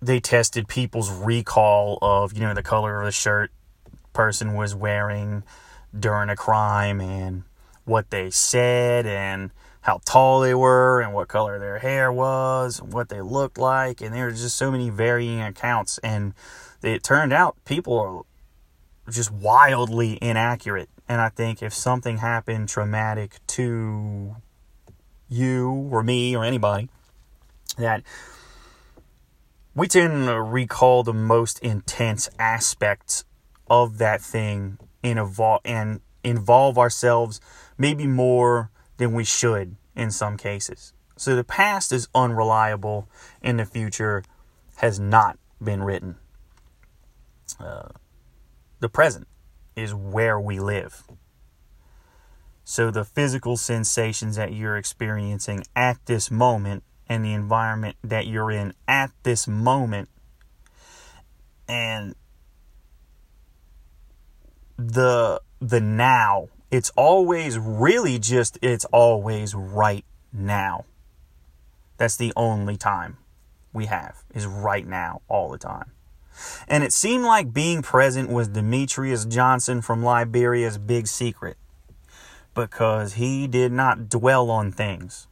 they 0.00 0.20
tested 0.20 0.68
people's 0.68 1.10
recall 1.10 1.98
of, 2.00 2.32
you 2.32 2.40
know, 2.40 2.54
the 2.54 2.62
color 2.62 3.00
of 3.00 3.06
the 3.06 3.12
shirt 3.12 3.50
person 4.18 4.54
was 4.54 4.74
wearing 4.74 5.44
during 5.96 6.28
a 6.28 6.34
crime 6.34 7.00
and 7.00 7.44
what 7.84 8.10
they 8.10 8.28
said 8.30 9.06
and 9.06 9.52
how 9.82 10.00
tall 10.04 10.40
they 10.40 10.52
were 10.52 11.00
and 11.00 11.14
what 11.14 11.28
color 11.28 11.56
their 11.60 11.78
hair 11.78 12.12
was 12.12 12.80
and 12.80 12.92
what 12.92 13.10
they 13.10 13.20
looked 13.20 13.58
like 13.58 14.00
and 14.00 14.12
there 14.12 14.24
were 14.24 14.32
just 14.32 14.56
so 14.56 14.72
many 14.72 14.90
varying 14.90 15.40
accounts 15.40 15.98
and 15.98 16.34
it 16.82 17.04
turned 17.04 17.32
out 17.32 17.56
people 17.64 17.96
are 19.06 19.12
just 19.12 19.30
wildly 19.30 20.18
inaccurate. 20.20 20.88
And 21.08 21.20
I 21.20 21.28
think 21.28 21.62
if 21.62 21.72
something 21.72 22.16
happened 22.16 22.68
traumatic 22.68 23.36
to 23.58 24.34
you 25.28 25.88
or 25.92 26.02
me 26.02 26.34
or 26.34 26.42
anybody, 26.42 26.88
that 27.76 28.02
we 29.76 29.86
tend 29.86 30.26
to 30.26 30.42
recall 30.42 31.04
the 31.04 31.14
most 31.14 31.60
intense 31.60 32.28
aspects 32.36 33.24
of 33.70 33.98
that 33.98 34.20
thing 34.20 34.78
and 35.02 35.18
evolve 35.18 35.60
and 35.64 36.00
involve 36.24 36.78
ourselves 36.78 37.40
maybe 37.76 38.06
more 38.06 38.70
than 38.96 39.12
we 39.12 39.24
should 39.24 39.76
in 39.94 40.10
some 40.10 40.36
cases. 40.36 40.92
So 41.16 41.34
the 41.34 41.44
past 41.44 41.92
is 41.92 42.08
unreliable 42.14 43.08
and 43.42 43.58
the 43.58 43.64
future 43.64 44.22
has 44.76 45.00
not 45.00 45.38
been 45.62 45.82
written. 45.82 46.16
Uh, 47.58 47.88
the 48.80 48.88
present 48.88 49.26
is 49.74 49.94
where 49.94 50.38
we 50.38 50.60
live. 50.60 51.04
So 52.64 52.90
the 52.90 53.04
physical 53.04 53.56
sensations 53.56 54.36
that 54.36 54.52
you're 54.52 54.76
experiencing 54.76 55.64
at 55.74 56.04
this 56.06 56.30
moment 56.30 56.84
and 57.08 57.24
the 57.24 57.32
environment 57.32 57.96
that 58.04 58.26
you're 58.26 58.50
in 58.50 58.74
at 58.86 59.10
this 59.22 59.48
moment 59.48 60.08
and 61.66 62.14
the 64.78 65.42
the 65.60 65.80
now. 65.80 66.48
It's 66.70 66.90
always 66.96 67.58
really 67.58 68.18
just 68.18 68.58
it's 68.62 68.84
always 68.86 69.54
right 69.54 70.04
now. 70.32 70.84
That's 71.96 72.16
the 72.16 72.32
only 72.36 72.76
time 72.76 73.18
we 73.72 73.86
have 73.86 74.22
is 74.34 74.46
right 74.46 74.86
now 74.86 75.20
all 75.28 75.50
the 75.50 75.58
time. 75.58 75.92
And 76.68 76.84
it 76.84 76.92
seemed 76.92 77.24
like 77.24 77.52
being 77.52 77.82
present 77.82 78.30
was 78.30 78.48
Demetrius 78.48 79.24
Johnson 79.24 79.82
from 79.82 80.04
Liberia's 80.04 80.78
big 80.78 81.08
secret 81.08 81.56
because 82.54 83.14
he 83.14 83.48
did 83.48 83.72
not 83.72 84.08
dwell 84.08 84.50
on 84.50 84.70
things 84.70 85.26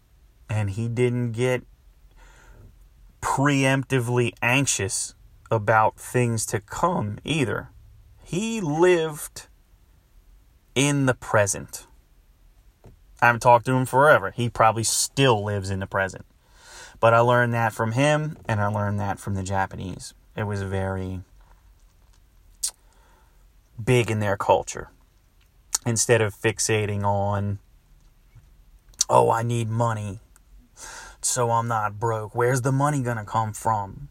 and 0.50 0.70
he 0.70 0.88
didn't 0.88 1.32
get 1.32 1.62
preemptively 3.20 4.32
anxious 4.42 5.14
about 5.50 5.96
things 5.96 6.44
to 6.46 6.60
come 6.60 7.18
either. 7.24 7.70
He 8.26 8.60
lived 8.60 9.46
in 10.74 11.06
the 11.06 11.14
present. 11.14 11.86
I 13.22 13.26
haven't 13.26 13.38
talked 13.38 13.66
to 13.66 13.72
him 13.72 13.86
forever. 13.86 14.32
He 14.32 14.50
probably 14.50 14.82
still 14.82 15.44
lives 15.44 15.70
in 15.70 15.78
the 15.78 15.86
present. 15.86 16.26
But 16.98 17.14
I 17.14 17.20
learned 17.20 17.54
that 17.54 17.72
from 17.72 17.92
him 17.92 18.36
and 18.48 18.60
I 18.60 18.66
learned 18.66 18.98
that 18.98 19.20
from 19.20 19.36
the 19.36 19.44
Japanese. 19.44 20.12
It 20.36 20.42
was 20.42 20.62
very 20.62 21.20
big 23.82 24.10
in 24.10 24.18
their 24.18 24.36
culture. 24.36 24.88
Instead 25.86 26.20
of 26.20 26.34
fixating 26.34 27.04
on, 27.04 27.60
oh, 29.08 29.30
I 29.30 29.44
need 29.44 29.70
money, 29.70 30.18
so 31.22 31.52
I'm 31.52 31.68
not 31.68 32.00
broke. 32.00 32.34
Where's 32.34 32.62
the 32.62 32.72
money 32.72 33.02
going 33.02 33.18
to 33.18 33.24
come 33.24 33.52
from? 33.52 34.08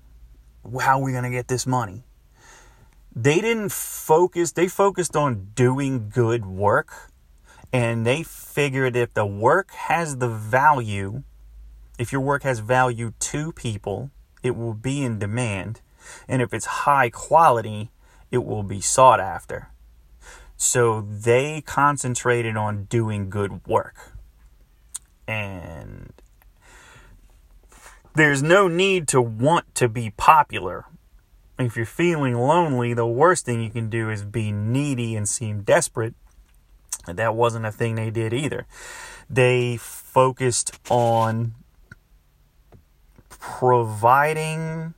How 0.80 1.02
are 1.02 1.04
we 1.04 1.12
going 1.12 1.26
to 1.26 1.30
get 1.30 1.50
this 1.50 1.68
money? 1.68 2.05
They 3.16 3.40
didn't 3.40 3.72
focus, 3.72 4.52
they 4.52 4.68
focused 4.68 5.16
on 5.16 5.52
doing 5.56 6.10
good 6.10 6.46
work. 6.46 7.12
And 7.72 8.06
they 8.06 8.24
figured 8.24 8.96
if 8.96 9.14
the 9.14 9.26
work 9.26 9.72
has 9.72 10.18
the 10.18 10.30
value, 10.30 11.24
if 11.98 12.12
your 12.12 12.22
work 12.22 12.44
has 12.44 12.60
value 12.60 13.14
to 13.20 13.52
people, 13.52 14.12
it 14.44 14.56
will 14.56 14.74
be 14.74 15.04
in 15.04 15.20
demand. 15.20 15.82
And 16.28 16.42
if 16.42 16.54
it's 16.54 16.66
high 16.66 17.10
quality, 17.10 17.92
it 18.32 18.46
will 18.46 18.64
be 18.64 18.82
sought 18.82 19.20
after. 19.20 19.70
So 20.58 21.02
they 21.02 21.62
concentrated 21.62 22.56
on 22.56 22.86
doing 22.86 23.30
good 23.30 23.66
work. 23.66 24.14
And 25.28 26.14
there's 28.14 28.44
no 28.44 28.68
need 28.68 29.08
to 29.10 29.22
want 29.22 29.74
to 29.76 29.90
be 29.90 30.12
popular. 30.12 30.86
If 31.58 31.78
you're 31.78 31.86
feeling 31.86 32.36
lonely, 32.36 32.94
the 32.94 33.08
worst 33.08 33.46
thing 33.46 33.62
you 33.62 33.70
can 33.70 33.90
do 33.90 34.10
is 34.10 34.24
be 34.24 34.52
needy 34.52 35.16
and 35.16 35.28
seem 35.28 35.62
desperate. 35.62 36.14
That 37.08 37.36
wasn't 37.36 37.66
a 37.66 37.72
thing 37.72 37.96
they 37.96 38.10
did 38.10 38.34
either. 38.34 38.66
They 39.30 39.78
focused 39.78 40.78
on 40.90 41.54
providing 43.30 44.94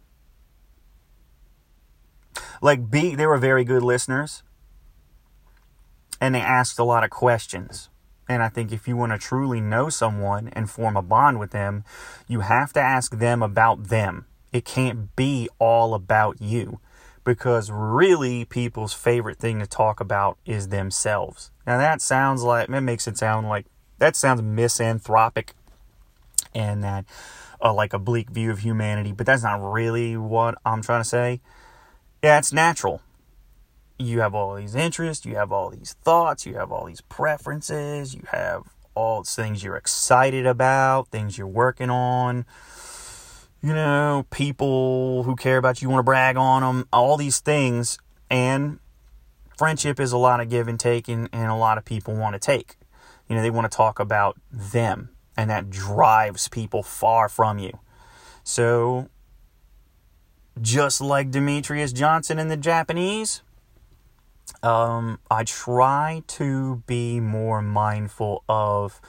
like 2.62 2.90
be 2.90 3.14
they 3.16 3.26
were 3.26 3.38
very 3.38 3.64
good 3.64 3.84
listeners 3.84 4.44
and 6.22 6.34
they 6.34 6.42
asked 6.42 6.80
a 6.80 6.84
lot 6.84 7.04
of 7.04 7.10
questions 7.10 7.90
and 8.30 8.42
i 8.42 8.48
think 8.48 8.72
if 8.72 8.88
you 8.88 8.96
want 8.96 9.12
to 9.12 9.18
truly 9.18 9.60
know 9.60 9.90
someone 9.90 10.48
and 10.54 10.70
form 10.70 10.96
a 10.96 11.02
bond 11.02 11.40
with 11.40 11.52
them 11.52 11.84
you 12.28 12.40
have 12.40 12.72
to 12.72 12.80
ask 12.80 13.18
them 13.18 13.44
about 13.44 13.90
them 13.90 14.26
it 14.58 14.66
can't 14.66 15.16
be 15.16 15.50
all 15.60 15.94
about 15.94 16.42
you 16.42 16.80
because 17.24 17.70
really 17.72 18.46
people's 18.46 18.94
favorite 18.94 19.38
thing 19.38 19.60
to 19.60 19.68
talk 19.68 20.00
about 20.00 20.38
is 20.46 20.70
themselves 20.70 21.52
now 21.66 21.78
that 21.78 22.02
sounds 22.02 22.44
like 22.44 22.68
that 22.68 22.82
makes 22.82 23.08
it 23.08 23.18
sound 23.18 23.48
like 23.48 23.66
that 24.00 24.16
sounds 24.16 24.42
misanthropic 24.42 25.54
and 26.54 26.84
that 26.84 27.06
uh, 27.62 27.74
like 27.74 27.94
a 27.94 28.00
bleak 28.00 28.30
view 28.30 28.52
of 28.52 28.60
humanity 28.60 29.12
but 29.12 29.26
that's 29.26 29.44
not 29.44 29.58
really 29.58 30.16
what 30.16 30.56
i'm 30.66 30.82
trying 30.82 31.02
to 31.02 31.08
say 31.08 31.42
yeah, 32.24 32.40
it's 32.40 32.52
natural. 32.52 33.02
You 34.00 34.22
have 34.22 34.34
all 34.34 34.56
these 34.56 34.76
interests, 34.76 35.26
you 35.26 35.36
have 35.36 35.52
all 35.52 35.70
these 35.70 35.96
thoughts, 36.04 36.46
you 36.46 36.56
have 36.56 36.72
all 36.72 36.86
these 36.86 37.02
preferences, 37.02 38.14
you 38.14 38.24
have 38.32 38.64
all 38.96 39.24
things 39.24 39.64
you're 39.64 39.76
excited 39.76 40.46
about, 40.46 41.10
things 41.10 41.38
you're 41.38 41.48
working 41.48 41.90
on. 41.90 42.46
You 43.62 43.74
know, 43.74 44.26
people 44.30 45.24
who 45.24 45.36
care 45.36 45.58
about 45.58 45.82
you 45.82 45.90
want 45.90 46.00
to 46.00 46.04
brag 46.04 46.38
on 46.38 46.62
them, 46.62 46.88
all 46.94 47.18
these 47.18 47.40
things. 47.40 47.98
And 48.30 48.80
friendship 49.58 50.00
is 50.00 50.12
a 50.12 50.18
lot 50.18 50.40
of 50.40 50.50
give 50.50 50.68
and 50.68 50.80
take, 50.80 51.08
and, 51.08 51.28
and 51.34 51.50
a 51.50 51.56
lot 51.56 51.78
of 51.78 51.86
people 51.86 52.16
want 52.16 52.34
to 52.34 52.40
take. 52.40 52.76
You 53.28 53.36
know, 53.36 53.42
they 53.42 53.50
want 53.50 53.70
to 53.70 53.76
talk 53.76 54.00
about 54.00 54.38
them, 54.52 55.10
and 55.36 55.50
that 55.50 55.70
drives 55.70 56.48
people 56.48 56.84
far 56.84 57.28
from 57.28 57.58
you. 57.58 57.80
So 58.44 59.10
just 60.62 61.02
like 61.02 61.32
Demetrius 61.32 61.92
Johnson 61.92 62.40
and 62.40 62.50
the 62.50 62.58
Japanese, 62.58 63.42
um, 64.64 65.20
I 65.30 65.44
try 65.44 66.24
to 66.28 66.84
be 66.88 67.20
more 67.20 67.62
mindful 67.62 68.44
of 68.48 69.02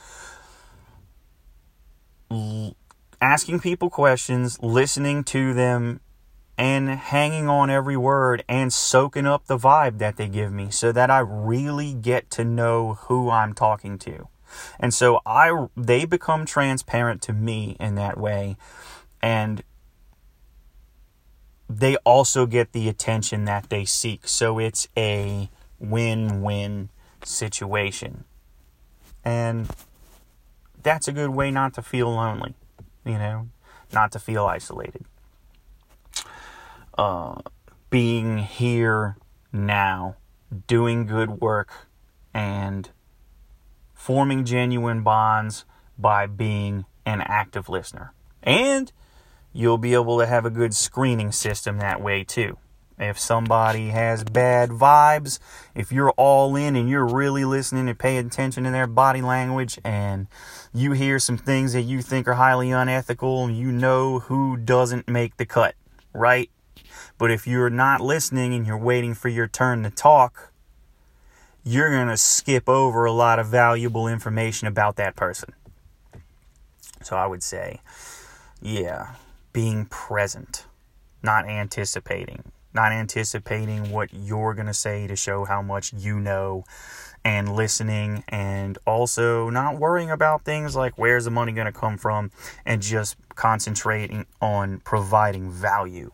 l- 2.31 2.77
asking 3.21 3.61
people 3.61 3.91
questions, 3.91 4.59
listening 4.63 5.25
to 5.25 5.55
them, 5.55 6.01
and 6.57 6.91
hanging 6.91 7.49
on 7.49 7.71
every 7.71 7.97
word 7.97 8.45
and 8.49 8.73
soaking 8.73 9.27
up 9.27 9.47
the 9.47 9.57
vibe 9.57 9.99
that 9.99 10.17
they 10.17 10.29
give 10.29 10.53
me 10.53 10.71
so 10.71 10.91
that 10.91 11.09
I 11.09 11.21
really 11.21 11.95
get 11.95 12.31
to 12.33 12.45
know 12.45 12.95
who 13.03 13.31
I'm 13.31 13.55
talking 13.55 13.97
to. 13.99 14.29
And 14.81 14.93
so 14.93 15.21
I 15.25 15.69
they 15.77 16.05
become 16.05 16.45
transparent 16.45 17.23
to 17.23 17.33
me 17.33 17.77
in 17.79 17.95
that 17.95 18.19
way 18.19 18.57
and 19.23 19.63
they 21.69 21.97
also 21.99 22.47
get 22.47 22.73
the 22.73 22.89
attention 22.89 23.45
that 23.45 23.69
they 23.69 23.85
seek. 23.85 24.27
So 24.27 24.59
it's 24.59 24.89
a 24.97 25.51
win 25.79 26.43
win 26.43 26.89
situation. 27.25 28.25
And 29.25 29.69
that's 30.83 31.07
a 31.09 31.13
good 31.13 31.31
way 31.31 31.51
not 31.51 31.75
to 31.75 31.83
feel 31.83 32.11
lonely, 32.11 32.55
you 33.09 33.19
know, 33.19 33.49
not 33.93 34.13
to 34.13 34.19
feel 34.19 34.45
isolated. 34.45 35.05
Uh, 36.97 37.41
being 37.91 38.39
here 38.39 39.17
now, 39.53 40.17
doing 40.67 41.07
good 41.07 41.41
work, 41.41 41.71
and 42.35 42.91
forming 43.95 44.45
genuine 44.45 45.03
bonds 45.03 45.65
by 45.99 46.27
being 46.27 46.85
an 47.05 47.21
active 47.23 47.69
listener. 47.69 48.13
And 48.43 48.93
you'll 49.53 49.79
be 49.79 49.95
able 49.95 50.19
to 50.19 50.27
have 50.27 50.45
a 50.45 50.51
good 50.51 50.75
screening 50.75 51.33
system 51.33 51.79
that 51.79 52.01
way 52.01 52.25
too. 52.25 52.59
If 53.01 53.19
somebody 53.19 53.91
has 53.91 54.25
bad 54.25 54.71
vibes, 54.71 55.39
if 55.75 55.93
you're 55.93 56.11
all 56.13 56.57
in 56.57 56.75
and 56.75 56.89
you're 56.89 57.07
really 57.07 57.45
listening 57.45 57.89
and 57.89 57.99
paying 57.99 58.27
attention 58.27 58.65
to 58.65 58.71
their 58.71 58.89
body 58.89 59.23
language 59.23 59.79
and 59.85 60.27
you 60.75 60.93
hear 60.93 61.21
some 61.21 61.39
things 61.39 61.75
that 61.75 61.83
you 61.83 62.03
think 62.03 62.27
are 62.27 62.35
highly 62.35 62.73
unethical, 62.73 63.51
you 63.51 63.71
know 63.71 64.19
who 64.19 64.57
doesn't 64.57 65.07
make 65.07 65.37
the 65.37 65.47
cut, 65.47 65.77
right? 66.13 66.51
But 67.19 67.31
if 67.31 67.47
you're 67.47 67.71
not 67.71 68.01
listening 68.01 68.53
and 68.53 68.67
you're 68.67 68.77
waiting 68.77 69.15
for 69.15 69.29
your 69.29 69.47
turn 69.47 69.85
to 69.85 69.91
talk, 69.91 70.53
you're 71.65 71.91
going 71.91 72.09
to 72.09 72.17
skip 72.17 72.69
over 72.69 73.05
a 73.05 73.13
lot 73.13 73.39
of 73.39 73.47
valuable 73.47 74.09
information 74.09 74.67
about 74.67 74.97
that 74.97 75.15
person. 75.15 75.53
So 77.03 77.17
I 77.17 77.27
would 77.27 77.43
say, 77.43 77.81
yeah, 78.61 79.15
being 79.53 79.87
present, 79.87 80.67
not 81.23 81.47
anticipating, 81.47 82.43
not 82.75 82.93
anticipating 82.93 83.91
what 83.91 84.13
you're 84.13 84.55
going 84.55 84.67
to 84.67 84.75
say 84.75 85.07
to 85.07 85.17
show 85.17 85.45
how 85.45 85.63
much 85.63 85.93
you 85.93 86.21
know, 86.21 86.65
and 87.25 87.55
listening, 87.55 88.25
and 88.29 88.79
also 88.87 89.51
not 89.51 89.79
worrying 89.79 90.11
about 90.11 90.45
things 90.45 90.77
like 90.77 90.97
where's 90.97 91.25
the 91.25 91.31
money 91.31 91.53
going 91.53 91.67
to 91.67 91.73
come 91.73 91.99
from, 91.99 92.31
and 92.65 92.81
just 92.81 93.17
concentrating 93.35 94.27
on 94.41 94.81
providing 94.81 95.51
value. 95.51 96.11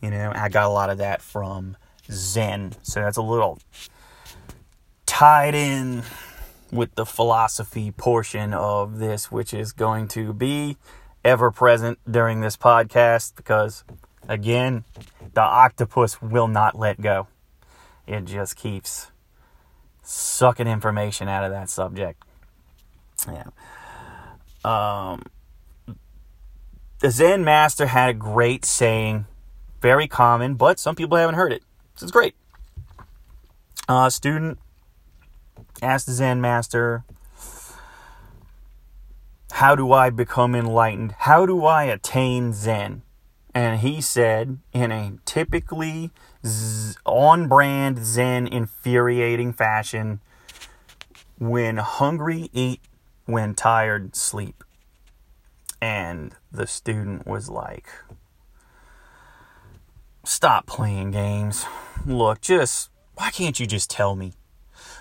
You 0.00 0.10
know, 0.10 0.32
I 0.34 0.48
got 0.48 0.64
a 0.64 0.70
lot 0.72 0.90
of 0.90 0.98
that 0.98 1.22
from 1.22 1.76
Zen, 2.10 2.74
so 2.82 3.00
that's 3.00 3.18
a 3.18 3.22
little 3.22 3.58
tied 5.06 5.54
in 5.54 6.02
with 6.72 6.94
the 6.94 7.04
philosophy 7.04 7.90
portion 7.90 8.54
of 8.54 8.98
this, 8.98 9.30
which 9.30 9.52
is 9.52 9.72
going 9.72 10.08
to 10.08 10.32
be 10.32 10.78
ever 11.24 11.50
present 11.50 11.98
during 12.10 12.40
this 12.40 12.56
podcast 12.56 13.36
because, 13.36 13.84
again, 14.26 14.84
the 15.34 15.40
octopus 15.40 16.20
will 16.20 16.48
not 16.48 16.78
let 16.78 17.00
go. 17.00 17.28
It 18.06 18.24
just 18.24 18.56
keeps 18.56 19.10
sucking 20.02 20.66
information 20.66 21.28
out 21.28 21.44
of 21.44 21.50
that 21.50 21.70
subject. 21.70 22.22
Yeah. 23.26 23.44
Um, 24.64 25.22
the 26.98 27.10
Zen 27.10 27.44
master 27.44 27.86
had 27.86 28.10
a 28.10 28.14
great 28.14 28.64
saying, 28.64 29.26
very 29.80 30.06
common, 30.06 30.54
but 30.54 30.78
some 30.78 30.94
people 30.94 31.16
haven't 31.16 31.34
heard 31.34 31.52
it. 31.52 31.62
So 31.96 32.04
it's 32.04 32.12
great. 32.12 32.34
Uh, 33.88 34.08
student 34.10 34.58
asked 35.82 36.06
the 36.06 36.12
Zen 36.12 36.40
master, 36.40 37.04
how 39.52 39.74
do 39.74 39.92
I 39.92 40.10
become 40.10 40.54
enlightened? 40.54 41.12
How 41.18 41.46
do 41.46 41.64
I 41.64 41.84
attain 41.84 42.52
Zen? 42.52 43.02
And 43.54 43.80
he 43.80 44.00
said, 44.00 44.58
in 44.72 44.90
a 44.90 45.12
typically 45.24 46.10
on 47.04 47.48
brand 47.48 48.04
Zen 48.04 48.46
infuriating 48.46 49.52
fashion, 49.52 50.20
when 51.38 51.76
hungry, 51.76 52.48
eat, 52.52 52.80
when 53.26 53.54
tired, 53.54 54.16
sleep. 54.16 54.64
And 55.80 56.34
the 56.50 56.66
student 56.66 57.26
was 57.26 57.48
like, 57.48 57.88
Stop 60.24 60.66
playing 60.66 61.10
games. 61.10 61.66
Look, 62.06 62.40
just, 62.40 62.90
why 63.16 63.30
can't 63.30 63.58
you 63.58 63.66
just 63.66 63.90
tell 63.90 64.14
me? 64.14 64.34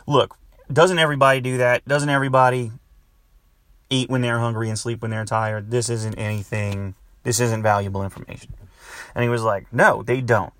Look, 0.08 0.36
doesn't 0.74 0.98
everybody 0.98 1.42
do 1.42 1.58
that? 1.58 1.88
Doesn't 1.88 2.10
everybody 2.10 2.72
eat 3.92 4.10
when 4.10 4.22
they're 4.22 4.40
hungry 4.40 4.70
and 4.70 4.80
sleep 4.80 5.02
when 5.02 5.12
they're 5.12 5.26
tired. 5.26 5.70
This 5.70 5.90
isn't 5.90 6.16
anything, 6.18 6.96
this 7.24 7.40
isn't 7.40 7.64
valuable 7.64 8.04
information. 8.04 8.54
And 9.16 9.24
he 9.24 9.30
was 9.30 9.44
like, 9.44 9.72
No, 9.72 10.04
they 10.04 10.22
don't. 10.22 10.54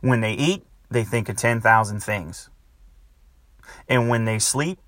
When 0.00 0.20
they 0.20 0.32
eat, 0.32 0.64
they 0.90 1.04
think 1.04 1.28
of 1.28 1.36
10,000 1.36 2.00
things. 2.00 2.50
And 3.88 4.08
when 4.08 4.24
they 4.24 4.38
sleep, 4.38 4.78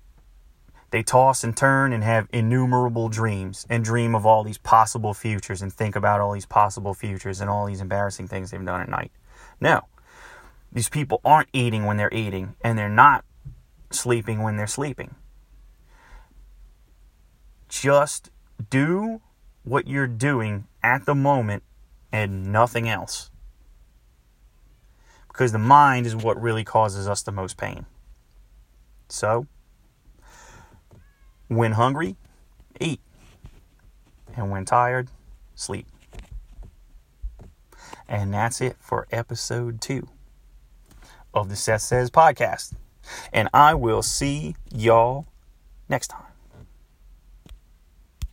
they 0.89 1.03
toss 1.03 1.43
and 1.43 1.55
turn 1.55 1.91
and 1.91 2.03
have 2.03 2.27
innumerable 2.31 3.09
dreams 3.09 3.65
and 3.69 3.83
dream 3.83 4.15
of 4.15 4.25
all 4.25 4.43
these 4.43 4.57
possible 4.57 5.13
futures 5.13 5.61
and 5.61 5.71
think 5.71 5.95
about 5.95 6.21
all 6.21 6.31
these 6.31 6.45
possible 6.45 6.93
futures 6.93 7.41
and 7.41 7.49
all 7.49 7.65
these 7.65 7.81
embarrassing 7.81 8.27
things 8.27 8.51
they've 8.51 8.63
done 8.63 8.81
at 8.81 8.89
night. 8.89 9.11
No. 9.59 9.81
These 10.71 10.89
people 10.89 11.19
aren't 11.25 11.49
eating 11.51 11.85
when 11.85 11.97
they're 11.97 12.13
eating 12.13 12.55
and 12.61 12.77
they're 12.77 12.89
not 12.89 13.25
sleeping 13.91 14.43
when 14.43 14.55
they're 14.55 14.67
sleeping. 14.67 15.15
Just 17.67 18.29
do 18.69 19.21
what 19.67 19.87
you're 19.87 20.07
doing 20.07 20.65
at 20.81 21.05
the 21.05 21.15
moment 21.15 21.63
and 22.11 22.51
nothing 22.51 22.87
else. 22.87 23.29
Because 25.27 25.51
the 25.51 25.59
mind 25.59 26.05
is 26.05 26.15
what 26.15 26.41
really 26.41 26.63
causes 26.63 27.07
us 27.07 27.21
the 27.21 27.31
most 27.31 27.57
pain. 27.57 27.85
So, 29.09 29.45
when 31.47 31.73
hungry, 31.73 32.15
eat. 32.79 33.01
And 34.35 34.51
when 34.51 34.65
tired, 34.65 35.09
sleep. 35.55 35.87
And 38.07 38.33
that's 38.33 38.61
it 38.61 38.77
for 38.79 39.07
episode 39.11 39.81
two 39.81 40.07
of 41.33 41.49
the 41.49 41.55
Seth 41.55 41.81
Says 41.81 42.09
podcast. 42.09 42.73
And 43.33 43.49
I 43.53 43.73
will 43.73 44.01
see 44.01 44.55
y'all 44.73 45.27
next 45.89 46.07
time. 46.07 46.26